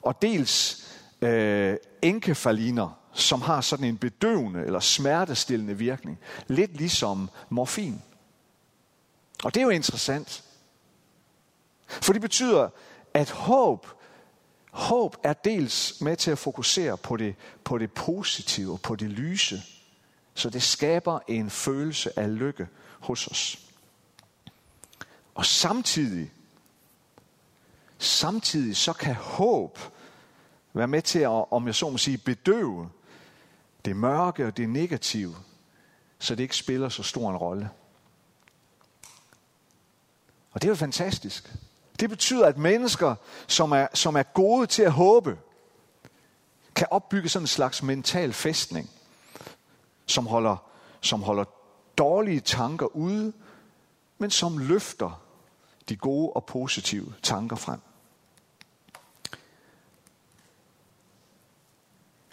og 0.03 0.23
dels 0.23 0.87
øh, 1.23 1.77
enkefaliner, 2.03 2.99
som 3.13 3.41
har 3.41 3.61
sådan 3.61 3.87
en 3.87 3.99
bedøvende 3.99 4.65
eller 4.65 4.81
smertestillende 4.81 5.79
virkning. 5.79 6.19
Lidt 6.47 6.77
ligesom 6.77 7.31
morfin. 7.49 8.03
Og 9.45 9.55
det 9.55 9.61
er 9.61 9.65
jo 9.65 9.71
interessant. 9.71 10.45
For 11.87 12.13
det 12.13 12.23
betyder, 12.23 12.69
at 13.15 13.31
håb, 13.31 13.87
håb 14.71 15.17
er 15.23 15.33
dels 15.33 16.01
med 16.01 16.17
til 16.17 16.31
at 16.31 16.39
fokusere 16.39 16.97
på 16.97 17.17
det, 17.17 17.35
på 17.65 17.79
det 17.79 17.93
positive, 17.93 18.79
på 18.79 18.97
det 18.97 19.11
lyse. 19.11 19.63
Så 20.35 20.51
det 20.51 20.63
skaber 20.63 21.19
en 21.29 21.51
følelse 21.51 22.19
af 22.19 22.39
lykke 22.39 22.69
hos 23.01 23.27
os. 23.27 23.59
Og 25.35 25.47
samtidig, 25.47 26.33
samtidig 27.99 28.77
så 28.77 28.93
kan 28.93 29.15
håb 29.15 29.79
være 30.73 30.89
med 30.89 31.03
til 31.03 31.19
at, 31.19 31.53
om 31.53 31.67
jeg 31.67 31.75
så 31.75 31.91
må 31.91 31.99
sige, 31.99 32.19
bedøve 32.19 32.91
det 33.85 33.97
mørke 33.97 34.47
og 34.47 34.57
det 34.57 34.69
negative, 34.69 35.37
så 36.19 36.35
det 36.35 36.43
ikke 36.43 36.57
spiller 36.57 36.89
så 36.89 37.03
stor 37.03 37.31
en 37.31 37.37
rolle. 37.37 37.71
Og 40.53 40.63
det 40.63 40.69
er 40.69 40.71
jo 40.71 40.77
fantastisk. 40.77 41.55
Det 42.01 42.11
betyder, 42.11 42.47
at 42.47 42.59
mennesker, 42.59 43.15
som 43.47 43.73
er, 43.73 43.87
som 43.95 44.17
er 44.17 44.23
gode 44.23 44.67
til 44.67 44.83
at 44.83 44.93
håbe, 44.93 45.39
kan 46.75 46.87
opbygge 46.91 47.29
sådan 47.29 47.43
en 47.43 47.49
slags 47.49 47.83
mental 47.83 48.33
fæstning, 48.33 48.91
som 50.07 50.27
holder, 50.27 50.57
som 51.01 51.23
holder 51.23 51.45
dårlige 51.99 52.41
tanker 52.41 52.87
ude, 52.87 53.33
men 54.19 54.31
som 54.31 54.59
løfter 54.59 55.21
de 55.89 55.97
gode 55.97 56.33
og 56.33 56.45
positive 56.45 57.15
tanker 57.23 57.57
frem. 57.57 57.81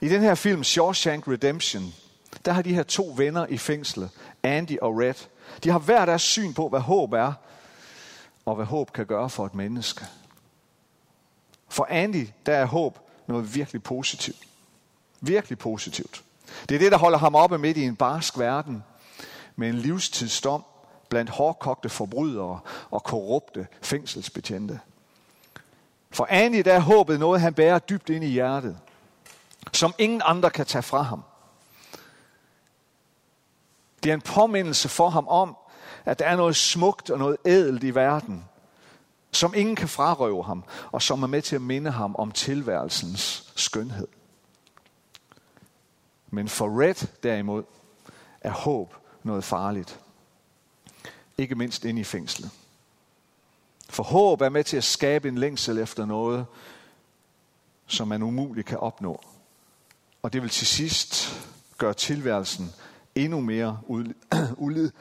I 0.02 0.10
den 0.10 0.22
her 0.22 0.36
film, 0.36 0.64
Shawshank 0.64 1.28
Redemption, 1.28 1.94
der 2.46 2.52
har 2.52 2.62
de 2.62 2.74
her 2.74 2.84
to 2.84 3.14
venner 3.18 3.46
i 3.46 3.58
fængslet, 3.58 4.10
Andy 4.44 4.80
og 4.80 4.98
Red, 4.98 5.28
de 5.64 5.70
har 5.70 5.80
hver 5.80 6.06
deres 6.06 6.22
syn 6.22 6.54
på, 6.54 6.70
hvad 6.70 6.80
håb 6.80 7.14
er, 7.14 7.34
og 8.46 8.56
hvad 8.56 8.66
håb 8.66 8.94
kan 8.94 9.06
gøre 9.06 9.30
for 9.30 9.46
et 9.46 9.56
menneske. 9.56 10.06
For 11.70 11.86
Andy, 11.90 12.28
der 12.46 12.56
er 12.56 12.66
håb 12.66 13.00
noget 13.28 13.56
virkelig 13.56 13.84
positivt. 13.84 14.48
Virkelig 15.22 15.58
positivt. 15.58 16.24
Det 16.70 16.76
er 16.76 16.80
det, 16.80 16.92
der 16.92 16.98
holder 16.98 17.18
ham 17.18 17.36
oppe 17.36 17.58
midt 17.58 17.78
i 17.78 17.84
en 17.84 17.96
barsk 17.96 18.40
verden 18.40 18.84
med 19.56 19.70
en 19.70 19.76
livstidsdom 19.76 20.64
blandt 21.10 21.30
hårdkogte 21.30 21.90
forbrydere 21.90 22.60
og 22.92 23.04
korrupte 23.04 23.68
fængselsbetjente. 23.82 24.80
For 26.12 26.28
Andy, 26.30 26.62
der 26.66 26.74
er 26.74 26.80
håbet 26.80 27.20
noget, 27.20 27.42
han 27.42 27.54
bærer 27.54 27.80
dybt 27.80 28.10
ind 28.10 28.24
i 28.24 28.28
hjertet, 28.28 28.78
som 29.72 29.94
ingen 29.98 30.22
andre 30.26 30.50
kan 30.50 30.66
tage 30.66 30.82
fra 30.82 31.02
ham. 31.02 31.24
Det 34.04 34.10
er 34.10 34.14
en 34.14 34.22
påmindelse 34.22 34.90
for 34.90 35.10
ham 35.10 35.28
om, 35.28 35.58
at 36.06 36.20
der 36.20 36.26
er 36.26 36.36
noget 36.36 36.56
smukt 36.56 37.10
og 37.10 37.20
noget 37.20 37.38
ædelt 37.46 37.84
i 37.84 37.96
verden, 37.96 38.46
som 39.32 39.54
ingen 39.56 39.76
kan 39.76 39.88
frarøve 39.88 40.44
ham, 40.44 40.64
og 40.92 41.02
som 41.02 41.24
er 41.24 41.28
med 41.28 41.42
til 41.42 41.56
at 41.56 41.62
minde 41.62 41.92
ham 41.92 42.16
om 42.16 42.32
tilværelsens 42.32 43.52
skønhed. 43.56 44.08
Men 46.32 46.48
for 46.48 46.82
Red 46.82 47.08
derimod 47.24 47.64
er 48.42 48.52
håb 48.52 48.96
noget 49.24 49.44
farligt. 49.44 50.00
Ikke 51.38 51.56
mindst 51.56 51.86
inde 51.86 52.02
i 52.02 52.04
fængslet. 52.04 52.52
For 53.90 54.04
håb 54.04 54.42
er 54.42 54.50
med 54.50 54.64
til 54.64 54.78
at 54.78 54.84
skabe 54.84 55.28
en 55.28 55.38
længsel 55.38 55.78
efter 55.78 56.06
noget, 56.06 56.46
som 57.88 58.08
man 58.08 58.22
umuligt 58.22 58.68
kan 58.68 58.78
opnå. 58.78 59.22
Og 60.22 60.34
det 60.34 60.42
vil 60.42 60.50
til 60.50 60.68
sidst 60.68 61.34
gøre 61.78 61.94
tilværelsen 61.94 62.74
endnu 63.16 63.40
mere, 63.40 63.80
ulid, 64.58 64.92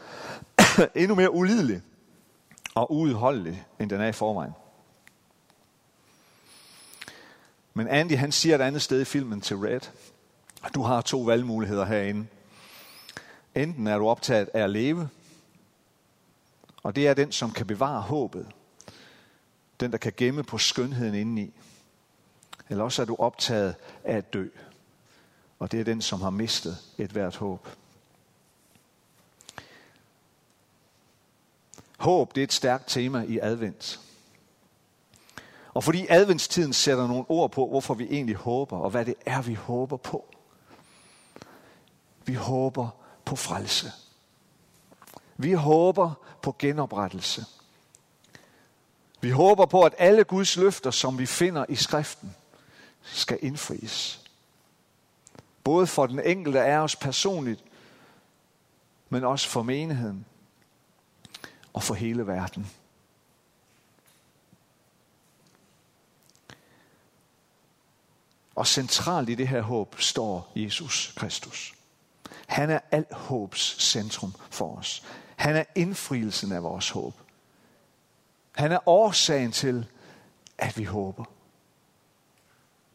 endnu 0.94 1.14
mere 1.14 1.34
ulidelig 1.34 1.82
og 2.74 2.92
uudholdelig, 2.92 3.66
end 3.78 3.90
den 3.90 4.00
er 4.00 4.08
i 4.08 4.12
forvejen. 4.12 4.52
Men 7.74 7.88
Andy 7.88 8.16
han 8.16 8.32
siger 8.32 8.54
et 8.54 8.60
andet 8.60 8.82
sted 8.82 9.00
i 9.00 9.04
filmen 9.04 9.40
til 9.40 9.56
Red, 9.56 9.80
du 10.74 10.82
har 10.82 11.00
to 11.00 11.20
valgmuligheder 11.20 11.84
herinde. 11.84 12.26
Enten 13.54 13.86
er 13.86 13.98
du 13.98 14.08
optaget 14.08 14.48
af 14.54 14.62
at 14.62 14.70
leve, 14.70 15.08
og 16.82 16.96
det 16.96 17.08
er 17.08 17.14
den, 17.14 17.32
som 17.32 17.50
kan 17.50 17.66
bevare 17.66 18.02
håbet. 18.02 18.46
Den, 19.80 19.92
der 19.92 19.98
kan 19.98 20.12
gemme 20.16 20.42
på 20.42 20.58
skønheden 20.58 21.14
indeni. 21.14 21.52
Eller 22.68 22.84
også 22.84 23.02
er 23.02 23.06
du 23.06 23.16
optaget 23.18 23.74
af 24.04 24.16
at 24.16 24.32
dø. 24.32 24.48
Og 25.58 25.72
det 25.72 25.80
er 25.80 25.84
den, 25.84 26.02
som 26.02 26.20
har 26.20 26.30
mistet 26.30 26.78
et 26.98 27.10
hvert 27.10 27.36
håb. 27.36 27.68
Håb, 31.98 32.34
det 32.34 32.40
er 32.40 32.44
et 32.44 32.52
stærkt 32.52 32.84
tema 32.88 33.22
i 33.22 33.38
advent. 33.38 34.00
Og 35.74 35.84
fordi 35.84 36.06
adventstiden 36.08 36.72
sætter 36.72 37.06
nogle 37.06 37.24
ord 37.28 37.50
på, 37.50 37.66
hvorfor 37.66 37.94
vi 37.94 38.04
egentlig 38.10 38.36
håber, 38.36 38.76
og 38.78 38.90
hvad 38.90 39.04
det 39.04 39.14
er, 39.26 39.42
vi 39.42 39.54
håber 39.54 39.96
på. 39.96 40.34
Vi 42.24 42.34
håber 42.34 42.88
på 43.24 43.36
frelse. 43.36 43.92
Vi 45.36 45.52
håber 45.52 46.12
på 46.42 46.56
genoprettelse. 46.58 47.44
Vi 49.20 49.30
håber 49.30 49.66
på, 49.66 49.82
at 49.82 49.94
alle 49.98 50.24
Guds 50.24 50.56
løfter, 50.56 50.90
som 50.90 51.18
vi 51.18 51.26
finder 51.26 51.66
i 51.68 51.76
skriften, 51.76 52.36
skal 53.02 53.38
indfries. 53.42 54.20
Både 55.64 55.86
for 55.86 56.06
den 56.06 56.20
enkelte 56.20 56.60
af 56.62 56.78
os 56.78 56.96
personligt, 56.96 57.64
men 59.08 59.24
også 59.24 59.48
for 59.48 59.62
menigheden 59.62 60.26
og 61.72 61.82
for 61.82 61.94
hele 61.94 62.26
verden. 62.26 62.70
Og 68.54 68.66
centralt 68.66 69.28
i 69.28 69.34
det 69.34 69.48
her 69.48 69.62
håb 69.62 70.00
står 70.00 70.52
Jesus 70.56 71.12
Kristus. 71.16 71.74
Han 72.46 72.70
er 72.70 72.80
al 72.90 73.06
håbs 73.10 73.76
centrum 73.82 74.34
for 74.50 74.76
os. 74.76 75.04
Han 75.36 75.56
er 75.56 75.64
indfrielsen 75.74 76.52
af 76.52 76.62
vores 76.62 76.90
håb. 76.90 77.14
Han 78.52 78.72
er 78.72 78.88
årsagen 78.88 79.52
til, 79.52 79.86
at 80.58 80.78
vi 80.78 80.84
håber. 80.84 81.24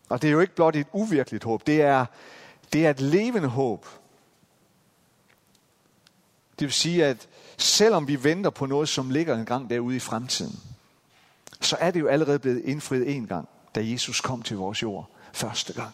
Og 0.09 0.21
det 0.21 0.27
er 0.27 0.31
jo 0.31 0.39
ikke 0.39 0.55
blot 0.55 0.75
et 0.75 0.87
uvirkeligt 0.93 1.43
håb, 1.43 1.67
det 1.67 1.81
er, 1.81 2.05
det 2.73 2.85
er 2.85 2.89
et 2.89 2.99
levende 2.99 3.47
håb. 3.47 3.85
Det 6.59 6.65
vil 6.65 6.73
sige, 6.73 7.05
at 7.05 7.27
selvom 7.57 8.07
vi 8.07 8.23
venter 8.23 8.49
på 8.49 8.65
noget, 8.65 8.89
som 8.89 9.09
ligger 9.09 9.35
en 9.35 9.45
gang 9.45 9.69
derude 9.69 9.95
i 9.95 9.99
fremtiden, 9.99 10.59
så 11.61 11.77
er 11.79 11.91
det 11.91 11.99
jo 11.99 12.07
allerede 12.07 12.39
blevet 12.39 12.61
indfriet 12.65 13.15
en 13.15 13.27
gang, 13.27 13.49
da 13.75 13.81
Jesus 13.83 14.21
kom 14.21 14.41
til 14.41 14.57
vores 14.57 14.81
jord 14.83 15.09
første 15.33 15.73
gang. 15.73 15.93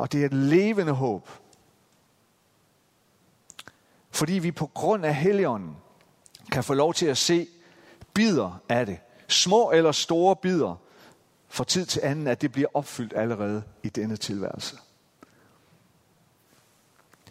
Og 0.00 0.12
det 0.12 0.20
er 0.22 0.26
et 0.26 0.32
levende 0.32 0.92
håb. 0.92 1.28
Fordi 4.10 4.32
vi 4.32 4.50
på 4.50 4.66
grund 4.66 5.04
af 5.04 5.14
Helligånden 5.14 5.76
kan 6.52 6.64
få 6.64 6.74
lov 6.74 6.94
til 6.94 7.06
at 7.06 7.18
se 7.18 7.46
bider 8.14 8.60
af 8.68 8.86
det. 8.86 8.98
Små 9.28 9.70
eller 9.70 9.92
store 9.92 10.36
bider. 10.36 10.76
For 11.48 11.64
tid 11.64 11.86
til 11.86 12.00
anden, 12.04 12.26
at 12.26 12.42
det 12.42 12.52
bliver 12.52 12.68
opfyldt 12.74 13.12
allerede 13.16 13.62
i 13.82 13.88
denne 13.88 14.16
tilværelse. 14.16 14.76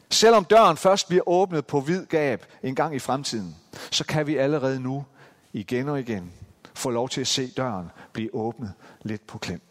Selvom 0.10 0.46
døren 0.46 0.78
først 0.78 1.08
bliver 1.08 1.30
åbnet 1.30 1.66
på 1.66 1.80
vid 1.80 2.06
gab 2.06 2.46
en 2.64 2.76
gang 2.76 2.96
i 2.96 3.00
fremtiden, 3.00 3.56
så 3.92 4.06
kan 4.06 4.28
vi 4.28 4.38
allerede 4.38 4.80
nu 4.80 5.06
igen 5.54 5.90
og 5.90 6.00
igen 6.00 6.34
få 6.74 6.90
lov 6.90 7.10
til 7.10 7.22
at 7.22 7.28
se 7.28 7.52
døren 7.58 7.92
blive 8.14 8.36
åbnet 8.36 8.74
lidt 9.02 9.28
på 9.28 9.38
klem. 9.38 9.62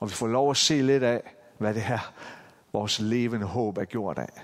Og 0.00 0.08
vi 0.08 0.14
får 0.14 0.26
lov 0.26 0.50
at 0.50 0.56
se 0.56 0.82
lidt 0.82 1.02
af, 1.02 1.22
hvad 1.58 1.74
det 1.74 1.82
her 1.82 2.12
vores 2.72 3.00
levende 3.00 3.46
håb 3.46 3.78
er 3.78 3.84
gjort 3.84 4.18
af. 4.18 4.42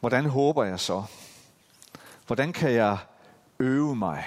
Hvordan 0.00 0.26
håber 0.26 0.64
jeg 0.64 0.80
så? 0.80 1.04
Hvordan 2.26 2.52
kan 2.52 2.72
jeg 2.72 2.98
øve 3.58 3.96
mig 3.96 4.24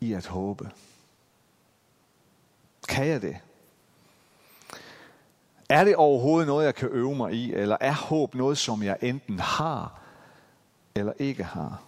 i 0.00 0.12
at 0.12 0.26
håbe? 0.26 0.70
Kan 2.88 3.06
jeg 3.06 3.22
det? 3.22 3.38
Er 5.68 5.84
det 5.84 5.96
overhovedet 5.96 6.46
noget, 6.46 6.64
jeg 6.64 6.74
kan 6.74 6.88
øve 6.88 7.14
mig 7.14 7.32
i, 7.32 7.54
eller 7.54 7.76
er 7.80 7.92
håb 7.92 8.34
noget, 8.34 8.58
som 8.58 8.82
jeg 8.82 8.96
enten 9.00 9.38
har 9.38 10.00
eller 10.94 11.12
ikke 11.18 11.44
har? 11.44 11.82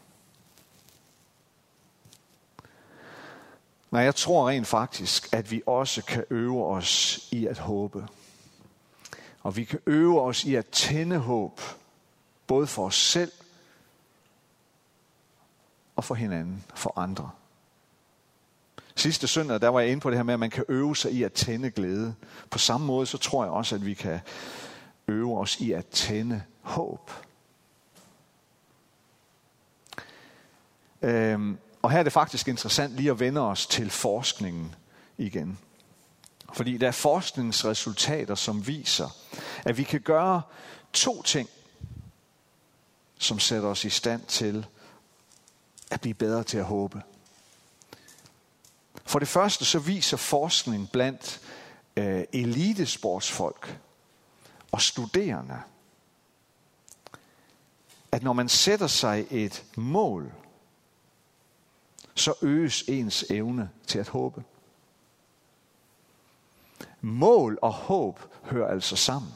Nej, 3.94 4.02
jeg 4.02 4.14
tror 4.14 4.48
rent 4.48 4.66
faktisk, 4.66 5.33
at 5.33 5.50
vi 5.50 5.62
også 5.66 6.04
kan 6.04 6.24
øve 6.30 6.66
os 6.66 7.20
i 7.30 7.46
at 7.46 7.59
håbe. 7.59 8.07
Og 9.42 9.57
vi 9.57 9.64
kan 9.64 9.80
øve 9.87 10.20
os 10.20 10.44
i 10.44 10.54
at 10.54 10.66
tænde 10.66 11.18
håb, 11.18 11.61
både 12.46 12.66
for 12.66 12.87
os 12.87 12.94
selv 12.94 13.33
og 15.96 16.04
for 16.04 16.14
hinanden, 16.14 16.64
for 16.74 16.98
andre. 16.98 17.30
Sidste 18.94 19.28
søndag, 19.28 19.61
der 19.61 19.68
var 19.68 19.80
jeg 19.80 19.90
inde 19.90 20.00
på 20.00 20.11
det 20.11 20.18
her 20.18 20.22
med, 20.22 20.35
at 20.35 20.40
man 20.40 20.50
kan 20.50 20.64
øve 20.68 20.96
sig 20.96 21.12
i 21.12 21.22
at 21.22 21.33
tænde 21.33 21.70
glæde. 21.70 22.14
På 22.50 22.59
samme 22.59 22.87
måde, 22.87 23.07
så 23.07 23.18
tror 23.18 23.44
jeg 23.44 23.52
også, 23.52 23.74
at 23.74 23.87
vi 23.87 23.94
kan 23.94 24.20
øve 25.09 25.38
os 25.38 25.61
i 25.61 25.72
at 25.72 25.87
tænde 25.87 26.42
håb. 26.62 27.11
Øhm, 31.02 31.59
og 31.85 31.90
her 31.90 31.99
er 31.99 32.03
det 32.03 32.12
faktisk 32.12 32.49
interessant 32.49 32.97
lige 32.97 33.11
at 33.11 33.20
vende 33.20 33.40
os 33.40 33.66
til 33.66 33.90
forskningen 33.90 34.75
igen. 35.18 35.59
Fordi 36.55 36.77
der 36.77 36.87
er 36.87 36.92
forskningsresultater, 36.92 38.35
som 38.35 38.66
viser, 38.66 39.09
at 39.64 39.77
vi 39.79 39.83
kan 39.83 40.01
gøre 40.01 40.42
to 40.92 41.23
ting, 41.23 41.49
som 43.18 43.38
sætter 43.38 43.68
os 43.68 43.85
i 43.85 43.90
stand 43.90 44.23
til 44.27 44.66
at 45.90 46.01
blive 46.01 46.14
bedre 46.14 46.44
til 46.44 46.59
at 46.59 46.64
håbe. 46.64 47.03
For 49.05 49.18
det 49.18 49.29
første 49.29 49.64
så 49.64 49.79
viser 49.79 50.16
forskning 50.16 50.90
blandt 50.90 51.40
øh, 51.97 52.25
elitesportsfolk 52.33 53.79
og 54.73 54.83
studerende, 54.83 55.61
at 58.12 58.23
når 58.23 58.33
man 58.33 58.49
sætter 58.49 58.87
sig 58.87 59.27
et 59.31 59.64
mål, 59.77 60.33
så 62.14 62.35
øges 62.42 62.85
ens 62.88 63.24
evne 63.31 63.70
til 63.87 63.98
at 63.98 64.09
håbe. 64.09 64.44
Mål 67.00 67.59
og 67.62 67.72
håb 67.72 68.20
hører 68.42 68.68
altså 68.70 68.96
sammen. 68.96 69.33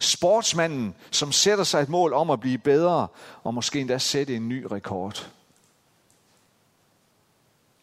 Sportsmanden, 0.00 0.94
som 1.10 1.32
sætter 1.32 1.64
sig 1.64 1.82
et 1.82 1.88
mål 1.88 2.12
om 2.12 2.30
at 2.30 2.40
blive 2.40 2.58
bedre, 2.58 3.08
og 3.42 3.54
måske 3.54 3.80
endda 3.80 3.98
sætte 3.98 4.36
en 4.36 4.48
ny 4.48 4.64
rekord. 4.64 5.30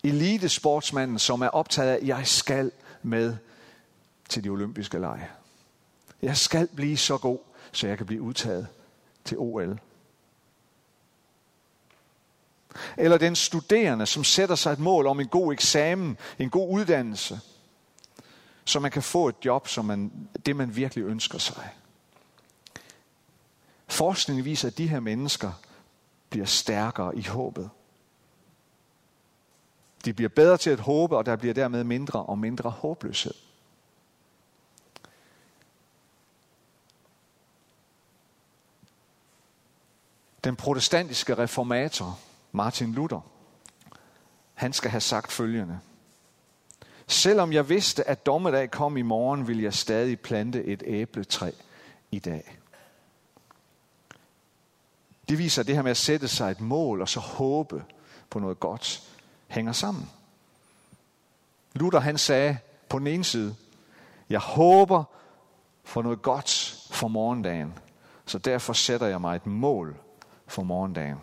Elitesportsmanden, 0.04 1.20
som 1.20 1.42
er 1.42 1.48
optaget 1.48 1.90
af, 1.90 1.96
at 1.96 2.08
jeg 2.08 2.28
skal 2.28 2.72
med 3.04 3.38
til 4.30 4.44
de 4.44 4.50
olympiske 4.50 5.00
lege. 5.00 5.30
Jeg 6.22 6.38
skal 6.38 6.68
blive 6.76 6.98
så 6.98 7.18
god, 7.18 7.40
så 7.72 7.88
jeg 7.88 7.98
kan 7.98 8.06
blive 8.06 8.22
udtaget 8.22 8.68
til 9.26 9.38
OL. 9.40 9.80
Eller 12.98 13.18
den 13.18 13.36
studerende, 13.36 14.06
som 14.06 14.24
sætter 14.24 14.56
sig 14.56 14.72
et 14.72 14.80
mål 14.80 15.08
om 15.08 15.20
en 15.20 15.28
god 15.28 15.54
eksamen, 15.54 16.18
en 16.40 16.50
god 16.50 16.70
uddannelse, 16.70 17.40
så 18.66 18.80
man 18.80 18.92
kan 18.92 19.04
få 19.04 19.28
et 19.28 19.36
job, 19.46 19.68
som 19.68 19.86
man, 19.86 20.12
det 20.46 20.56
man 20.56 20.76
virkelig 20.76 21.04
ønsker 21.04 21.38
sig. 21.38 21.70
Forskningen 23.88 24.46
viser, 24.46 24.68
at 24.68 24.78
de 24.78 24.88
her 24.88 25.00
mennesker 25.00 25.52
bliver 26.30 26.46
stærkere 26.46 27.18
i 27.18 27.22
håbet. 27.22 27.70
De 30.06 30.14
bliver 30.14 30.30
bedre 30.30 30.58
til 30.58 30.70
at 30.70 30.80
håbe, 30.80 31.18
og 31.18 31.26
der 31.26 31.36
bliver 31.36 31.54
dermed 31.54 31.84
mindre 31.84 32.24
og 32.24 32.40
mindre 32.40 32.70
håbløshed. 32.70 33.34
Den 40.44 40.56
protestantiske 40.56 41.38
reformator 41.38 42.20
Martin 42.56 42.94
Luther, 42.94 43.20
han 44.54 44.74
skal 44.74 44.92
have 44.92 45.02
sagt 45.02 45.32
følgende. 45.32 45.80
Selvom 47.08 47.54
jeg 47.54 47.70
vidste, 47.70 48.08
at 48.08 48.26
dommedag 48.26 48.72
kom 48.72 48.98
i 48.98 49.02
morgen, 49.02 49.48
vil 49.48 49.62
jeg 49.62 49.74
stadig 49.74 50.20
plante 50.20 50.64
et 50.64 50.84
æbletræ 50.86 51.52
i 52.12 52.20
dag. 52.20 52.58
Det 55.30 55.38
viser 55.38 55.64
det 55.64 55.76
her 55.76 55.82
med 55.82 55.92
at 55.92 55.98
sætte 55.98 56.28
sig 56.28 56.52
et 56.52 56.62
mål 56.62 57.02
og 57.02 57.10
så 57.10 57.20
håbe 57.20 57.84
på 58.30 58.40
noget 58.40 58.60
godt 58.60 59.04
hænger 59.48 59.72
sammen. 59.72 60.10
Luther 61.74 62.00
han 62.00 62.18
sagde 62.18 62.58
på 62.90 63.00
den 63.00 63.08
ene 63.08 63.24
side, 63.24 63.56
jeg 64.30 64.40
håber 64.40 65.04
for 65.84 66.02
noget 66.02 66.22
godt 66.22 66.80
for 66.92 67.08
morgendagen, 67.08 67.74
så 68.26 68.38
derfor 68.38 68.74
sætter 68.74 69.08
jeg 69.08 69.22
mig 69.22 69.36
et 69.36 69.46
mål 69.46 69.98
for 70.48 70.64
morgendagen. 70.64 71.18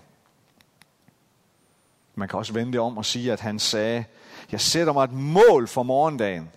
Man 2.15 2.29
kan 2.29 2.39
også 2.39 2.53
vende 2.53 2.73
det 2.73 2.81
om 2.81 2.99
og 2.99 3.05
sige, 3.05 3.33
at 3.33 3.41
han 3.41 3.59
sagde, 3.59 4.05
jeg 4.53 4.61
sætter 4.61 4.93
mig 4.93 5.05
et 5.05 5.13
mål 5.13 5.69
for 5.69 5.83
morgendagen, 5.83 6.51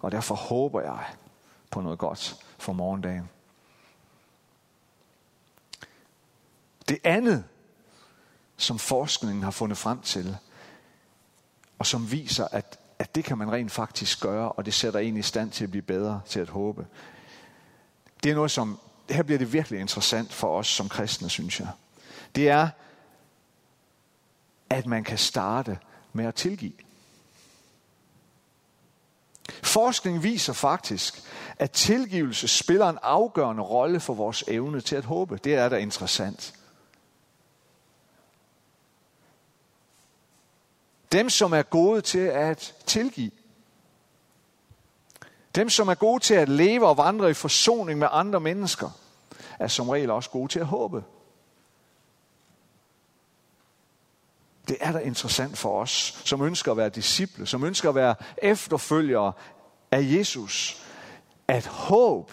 og 0.00 0.12
derfor 0.12 0.34
håber 0.34 0.80
jeg 0.80 1.04
på 1.70 1.80
noget 1.80 1.98
godt 1.98 2.36
for 2.58 2.72
morgendagen. 2.72 3.28
Det 6.88 6.98
andet, 7.04 7.44
som 8.56 8.78
forskningen 8.78 9.42
har 9.42 9.50
fundet 9.50 9.78
frem 9.78 10.00
til, 10.00 10.36
og 11.78 11.86
som 11.86 12.12
viser, 12.12 12.48
at, 12.52 12.78
at 12.98 13.14
det 13.14 13.24
kan 13.24 13.38
man 13.38 13.52
rent 13.52 13.72
faktisk 13.72 14.20
gøre, 14.20 14.52
og 14.52 14.66
det 14.66 14.74
sætter 14.74 15.00
en 15.00 15.16
i 15.16 15.22
stand 15.22 15.50
til 15.50 15.64
at 15.64 15.70
blive 15.70 15.82
bedre 15.82 16.20
til 16.26 16.40
at 16.40 16.48
håbe. 16.48 16.86
Det 18.22 18.30
er 18.30 18.34
noget, 18.34 18.50
som, 18.50 18.78
her 19.10 19.22
bliver 19.22 19.38
det 19.38 19.52
virkelig 19.52 19.80
interessant 19.80 20.32
for 20.32 20.58
os 20.58 20.66
som 20.66 20.88
kristne, 20.88 21.28
synes 21.28 21.60
jeg. 21.60 21.68
Det 22.34 22.48
er, 22.48 22.68
at 24.70 24.86
man 24.86 25.04
kan 25.04 25.18
starte 25.18 25.78
med 26.12 26.26
at 26.26 26.34
tilgive. 26.34 26.72
Forskning 29.62 30.22
viser 30.22 30.52
faktisk, 30.52 31.22
at 31.58 31.70
tilgivelse 31.70 32.48
spiller 32.48 32.88
en 32.88 32.98
afgørende 33.02 33.62
rolle 33.62 34.00
for 34.00 34.14
vores 34.14 34.44
evne 34.48 34.80
til 34.80 34.96
at 34.96 35.04
håbe. 35.04 35.38
Det 35.44 35.54
er 35.54 35.68
da 35.68 35.76
interessant. 35.76 36.54
Dem, 41.12 41.30
som 41.30 41.52
er 41.52 41.62
gode 41.62 42.00
til 42.00 42.18
at 42.18 42.74
tilgive. 42.86 43.30
Dem, 45.54 45.70
som 45.70 45.88
er 45.88 45.94
gode 45.94 46.22
til 46.22 46.34
at 46.34 46.48
leve 46.48 46.88
og 46.88 46.96
vandre 46.96 47.30
i 47.30 47.34
forsoning 47.34 47.98
med 47.98 48.08
andre 48.10 48.40
mennesker, 48.40 48.90
er 49.58 49.68
som 49.68 49.88
regel 49.88 50.10
også 50.10 50.30
gode 50.30 50.52
til 50.52 50.60
at 50.60 50.66
håbe. 50.66 51.04
Det 54.68 54.76
er 54.80 54.92
da 54.92 54.98
interessant 54.98 55.58
for 55.58 55.80
os, 55.80 56.22
som 56.24 56.42
ønsker 56.42 56.70
at 56.70 56.76
være 56.76 56.88
disciple, 56.88 57.46
som 57.46 57.64
ønsker 57.64 57.88
at 57.88 57.94
være 57.94 58.14
efterfølgere 58.42 59.32
af 59.90 60.00
Jesus, 60.02 60.82
at 61.48 61.66
håb 61.66 62.30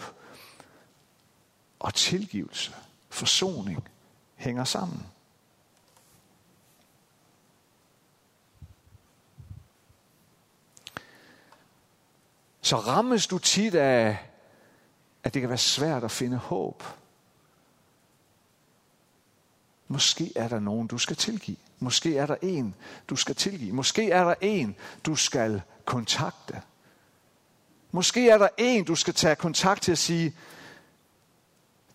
og 1.79 1.93
tilgivelse, 1.93 2.73
forsoning, 3.09 3.87
hænger 4.35 4.63
sammen. 4.63 5.05
så 12.63 12.79
rammes 12.79 13.27
du 13.27 13.37
tit 13.37 13.75
af, 13.75 14.17
at 15.23 15.33
det 15.33 15.41
kan 15.41 15.49
være 15.49 15.57
svært 15.57 16.03
at 16.03 16.11
finde 16.11 16.37
håb. 16.37 16.83
Måske 19.87 20.31
er 20.35 20.47
der 20.47 20.59
nogen, 20.59 20.87
du 20.87 20.97
skal 20.97 21.15
tilgive. 21.15 21.57
Måske 21.83 22.17
er 22.17 22.25
der 22.25 22.35
en, 22.41 22.75
du 23.09 23.15
skal 23.15 23.35
tilgive. 23.35 23.73
Måske 23.73 24.11
er 24.11 24.23
der 24.23 24.35
en, 24.41 24.75
du 25.05 25.15
skal 25.15 25.61
kontakte. 25.85 26.61
Måske 27.91 28.29
er 28.29 28.37
der 28.37 28.47
en, 28.57 28.83
du 28.83 28.95
skal 28.95 29.13
tage 29.13 29.35
kontakt 29.35 29.81
til 29.81 29.91
at 29.91 29.97
sige, 29.97 30.35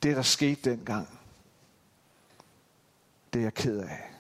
det 0.03 0.17
der 0.17 0.23
skete 0.23 0.71
dengang, 0.71 1.19
det 3.33 3.39
er 3.39 3.43
jeg 3.43 3.55
ked 3.55 3.79
af. 3.79 4.11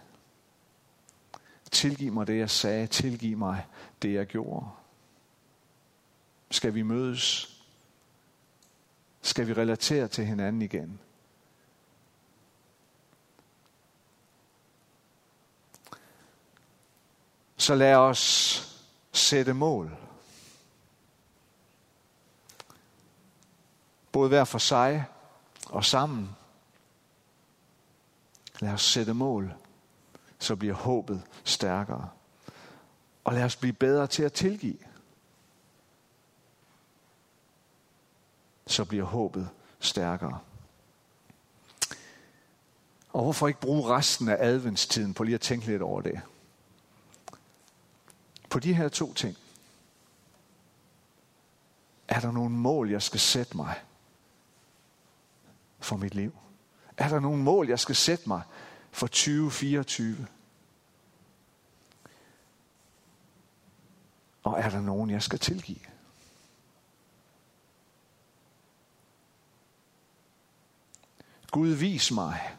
Tilgiv 1.70 2.12
mig 2.12 2.26
det, 2.26 2.38
jeg 2.38 2.50
sagde. 2.50 2.86
Tilgiv 2.86 3.38
mig 3.38 3.66
det, 4.02 4.14
jeg 4.14 4.26
gjorde. 4.26 4.66
Skal 6.50 6.74
vi 6.74 6.82
mødes? 6.82 7.54
Skal 9.22 9.46
vi 9.48 9.52
relatere 9.52 10.08
til 10.08 10.26
hinanden 10.26 10.62
igen? 10.62 11.00
Så 17.68 17.74
lad 17.74 17.94
os 17.94 18.62
sætte 19.12 19.54
mål. 19.54 19.96
Både 24.12 24.28
hver 24.28 24.44
for 24.44 24.58
sig 24.58 25.04
og 25.66 25.84
sammen. 25.84 26.36
Lad 28.60 28.72
os 28.72 28.82
sætte 28.82 29.14
mål, 29.14 29.54
så 30.38 30.56
bliver 30.56 30.74
håbet 30.74 31.22
stærkere. 31.44 32.08
Og 33.24 33.34
lad 33.34 33.44
os 33.44 33.56
blive 33.56 33.72
bedre 33.72 34.06
til 34.06 34.22
at 34.22 34.32
tilgive. 34.32 34.78
Så 38.66 38.84
bliver 38.84 39.04
håbet 39.04 39.48
stærkere. 39.80 40.38
Og 43.12 43.22
hvorfor 43.22 43.48
ikke 43.48 43.60
bruge 43.60 43.88
resten 43.96 44.28
af 44.28 44.36
adventstiden 44.40 45.14
på 45.14 45.24
lige 45.24 45.34
at 45.34 45.40
tænke 45.40 45.66
lidt 45.66 45.82
over 45.82 46.00
det? 46.00 46.22
På 48.50 48.58
de 48.58 48.74
her 48.74 48.88
to 48.88 49.14
ting. 49.14 49.36
Er 52.08 52.20
der 52.20 52.30
nogle 52.30 52.54
mål, 52.54 52.90
jeg 52.90 53.02
skal 53.02 53.20
sætte 53.20 53.56
mig 53.56 53.74
for 55.78 55.96
mit 55.96 56.14
liv? 56.14 56.32
Er 56.96 57.08
der 57.08 57.20
nogle 57.20 57.42
mål, 57.42 57.68
jeg 57.68 57.78
skal 57.78 57.96
sætte 57.96 58.28
mig 58.28 58.42
for 58.90 59.06
2024? 59.06 60.26
Og 64.42 64.60
er 64.60 64.70
der 64.70 64.80
nogen, 64.80 65.10
jeg 65.10 65.22
skal 65.22 65.38
tilgive? 65.38 65.80
Gud, 71.50 71.68
vis 71.68 72.12
mig, 72.12 72.58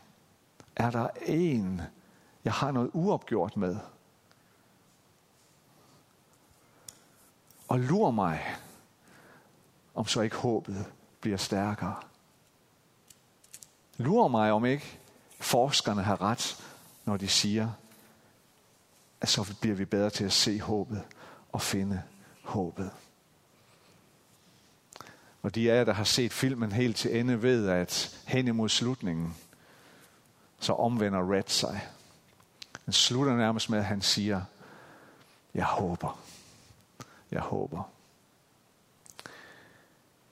er 0.76 0.92
der 0.92 1.10
en, 1.26 1.82
jeg 2.44 2.54
har 2.54 2.72
noget 2.72 2.92
uopgjort 2.94 3.58
med? 3.58 3.78
Og 7.70 7.80
lur 7.80 8.12
mig, 8.12 8.56
om 9.96 10.08
så 10.08 10.22
ikke 10.22 10.36
håbet 10.36 10.86
bliver 11.22 11.38
stærkere. 11.38 11.96
Lur 13.98 14.28
mig, 14.28 14.52
om 14.52 14.66
ikke 14.66 15.00
forskerne 15.40 16.04
har 16.04 16.22
ret, 16.22 16.64
når 17.06 17.18
de 17.18 17.28
siger, 17.28 17.72
at 19.22 19.30
så 19.30 19.56
bliver 19.62 19.76
vi 19.76 19.86
bedre 19.86 20.10
til 20.10 20.24
at 20.24 20.34
se 20.34 20.60
håbet 20.60 21.04
og 21.52 21.62
finde 21.62 22.04
håbet. 22.44 22.92
Og 25.42 25.56
de 25.56 25.72
af 25.72 25.78
jer, 25.78 25.84
der 25.84 25.94
har 25.94 26.04
set 26.04 26.34
filmen 26.34 26.72
helt 26.72 26.96
til 26.96 27.20
ende, 27.20 27.42
ved, 27.42 27.70
at 27.70 28.20
hen 28.28 28.48
imod 28.48 28.70
slutningen, 28.70 29.36
så 30.60 30.74
omvender 30.74 31.32
Red 31.32 31.44
sig. 31.48 31.88
Den 32.86 32.94
slutter 32.94 33.36
nærmest 33.36 33.70
med, 33.70 33.80
at 33.80 33.86
han 33.86 34.02
siger, 34.02 34.42
jeg 35.54 35.66
håber. 35.66 36.29
Jeg 37.32 37.42
håber. 37.42 37.84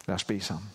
Lad 0.05 0.15
os 0.15 0.23
bede 0.23 0.41
sammen. 0.41 0.71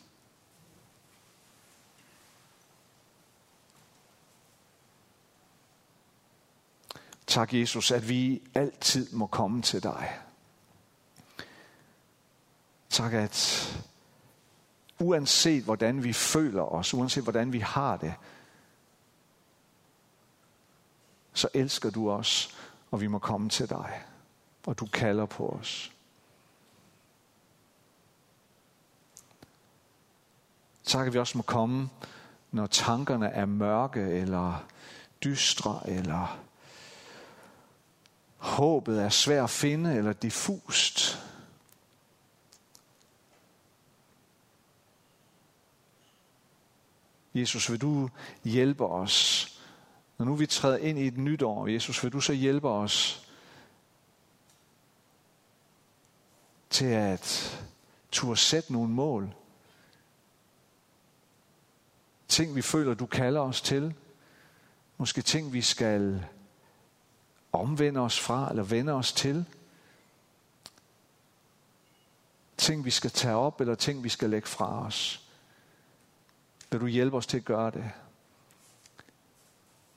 Tak, 7.26 7.54
Jesus, 7.54 7.90
at 7.90 8.08
vi 8.08 8.42
altid 8.54 9.12
må 9.12 9.26
komme 9.26 9.62
til 9.62 9.82
dig. 9.82 10.20
Tak, 12.90 13.12
at 13.12 13.68
uanset 14.98 15.64
hvordan 15.64 16.04
vi 16.04 16.12
føler 16.12 16.62
os, 16.62 16.94
uanset 16.94 17.22
hvordan 17.22 17.52
vi 17.52 17.58
har 17.58 17.96
det, 17.96 18.14
så 21.32 21.48
elsker 21.54 21.90
du 21.90 22.10
os, 22.10 22.56
og 22.90 23.00
vi 23.00 23.06
må 23.06 23.18
komme 23.18 23.48
til 23.48 23.68
dig, 23.68 24.02
og 24.66 24.78
du 24.78 24.86
kalder 24.86 25.26
på 25.26 25.48
os. 25.48 25.92
Tak, 30.84 31.06
at 31.06 31.12
vi 31.12 31.18
også 31.18 31.38
må 31.38 31.42
komme, 31.42 31.88
når 32.50 32.66
tankerne 32.66 33.26
er 33.26 33.46
mørke, 33.46 34.00
eller 34.00 34.64
dystre, 35.24 35.80
eller 35.86 36.38
håbet 38.36 39.02
er 39.02 39.08
svært 39.08 39.44
at 39.44 39.50
finde, 39.50 39.94
eller 39.94 40.12
diffust. 40.12 41.18
Jesus, 47.34 47.70
vil 47.70 47.80
du 47.80 48.08
hjælpe 48.44 48.86
os, 48.86 49.48
når 50.18 50.26
nu 50.26 50.34
vi 50.34 50.46
træder 50.46 50.76
ind 50.76 50.98
i 50.98 51.06
et 51.06 51.16
nyt 51.16 51.42
år, 51.42 51.66
Jesus, 51.66 52.04
vil 52.04 52.12
du 52.12 52.20
så 52.20 52.32
hjælpe 52.32 52.68
os 52.68 53.28
til 56.70 56.86
at 56.86 57.58
turde 58.12 58.36
sætte 58.36 58.72
nogle 58.72 58.88
mål. 58.88 59.34
Ting, 62.32 62.56
vi 62.56 62.62
føler, 62.62 62.94
du 62.94 63.06
kalder 63.06 63.40
os 63.40 63.60
til. 63.60 63.94
Måske 64.98 65.22
ting, 65.22 65.52
vi 65.52 65.62
skal 65.62 66.24
omvende 67.52 68.00
os 68.00 68.20
fra, 68.20 68.50
eller 68.50 68.62
vende 68.62 68.92
os 68.92 69.12
til. 69.12 69.44
Ting, 72.56 72.84
vi 72.84 72.90
skal 72.90 73.10
tage 73.10 73.34
op, 73.34 73.60
eller 73.60 73.74
ting, 73.74 74.04
vi 74.04 74.08
skal 74.08 74.30
lægge 74.30 74.48
fra 74.48 74.86
os. 74.86 75.26
Vil 76.70 76.80
du 76.80 76.86
hjælpe 76.86 77.16
os 77.16 77.26
til 77.26 77.36
at 77.36 77.44
gøre 77.44 77.70
det? 77.70 77.90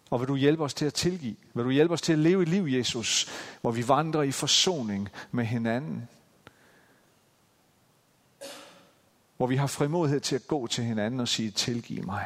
Og 0.10 0.20
vil 0.20 0.28
du 0.28 0.36
hjælpe 0.36 0.64
os 0.64 0.74
til 0.74 0.86
at 0.86 0.94
tilgive? 0.94 1.36
Vil 1.54 1.66
du 1.66 1.72
hjælpe 1.72 1.94
os 1.94 2.02
til 2.02 2.14
at 2.14 2.20
leve 2.20 2.42
et 2.42 2.50
liv, 2.50 2.64
Jesus, 2.64 3.30
hvor 3.62 3.72
vi 3.72 3.88
vandrer 3.88 4.22
i 4.22 4.32
forsoning 4.32 5.10
med 5.32 5.46
hinanden? 5.46 6.08
Hvor 9.38 9.48
vi 9.48 9.56
har 9.56 9.68
frimodighed 9.68 10.20
til 10.20 10.36
at 10.36 10.48
gå 10.48 10.68
til 10.68 10.84
hinanden 10.84 11.20
og 11.20 11.28
sige, 11.28 11.52
tilgiv 11.52 12.06
mig. 12.06 12.26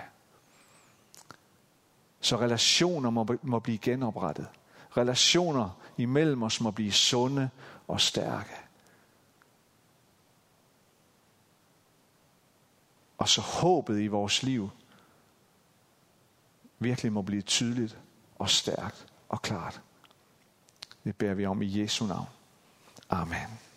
Så 2.22 2.38
relationer 2.38 3.10
må, 3.10 3.28
må 3.42 3.60
blive 3.60 3.78
genoprettet. 3.78 4.48
Relationer 4.98 5.70
imellem 5.98 6.44
os 6.44 6.62
må 6.62 6.72
blive 6.72 6.92
sunde 6.92 7.50
og 7.88 8.02
stærke. 8.02 8.56
Og 13.18 13.30
så 13.30 13.42
håbet 13.42 14.02
i 14.02 14.08
vores 14.08 14.44
liv 14.44 14.70
virkelig 16.80 17.12
må 17.14 17.22
blive 17.22 17.42
tydeligt 17.42 17.98
og 18.40 18.50
stærkt 18.50 19.08
og 19.30 19.42
klart. 19.42 19.82
Det 21.04 21.16
beder 21.16 21.34
vi 21.34 21.46
om 21.46 21.62
i 21.62 21.82
Jesu 21.82 22.06
navn. 22.06 22.28
Amen. 23.10 23.69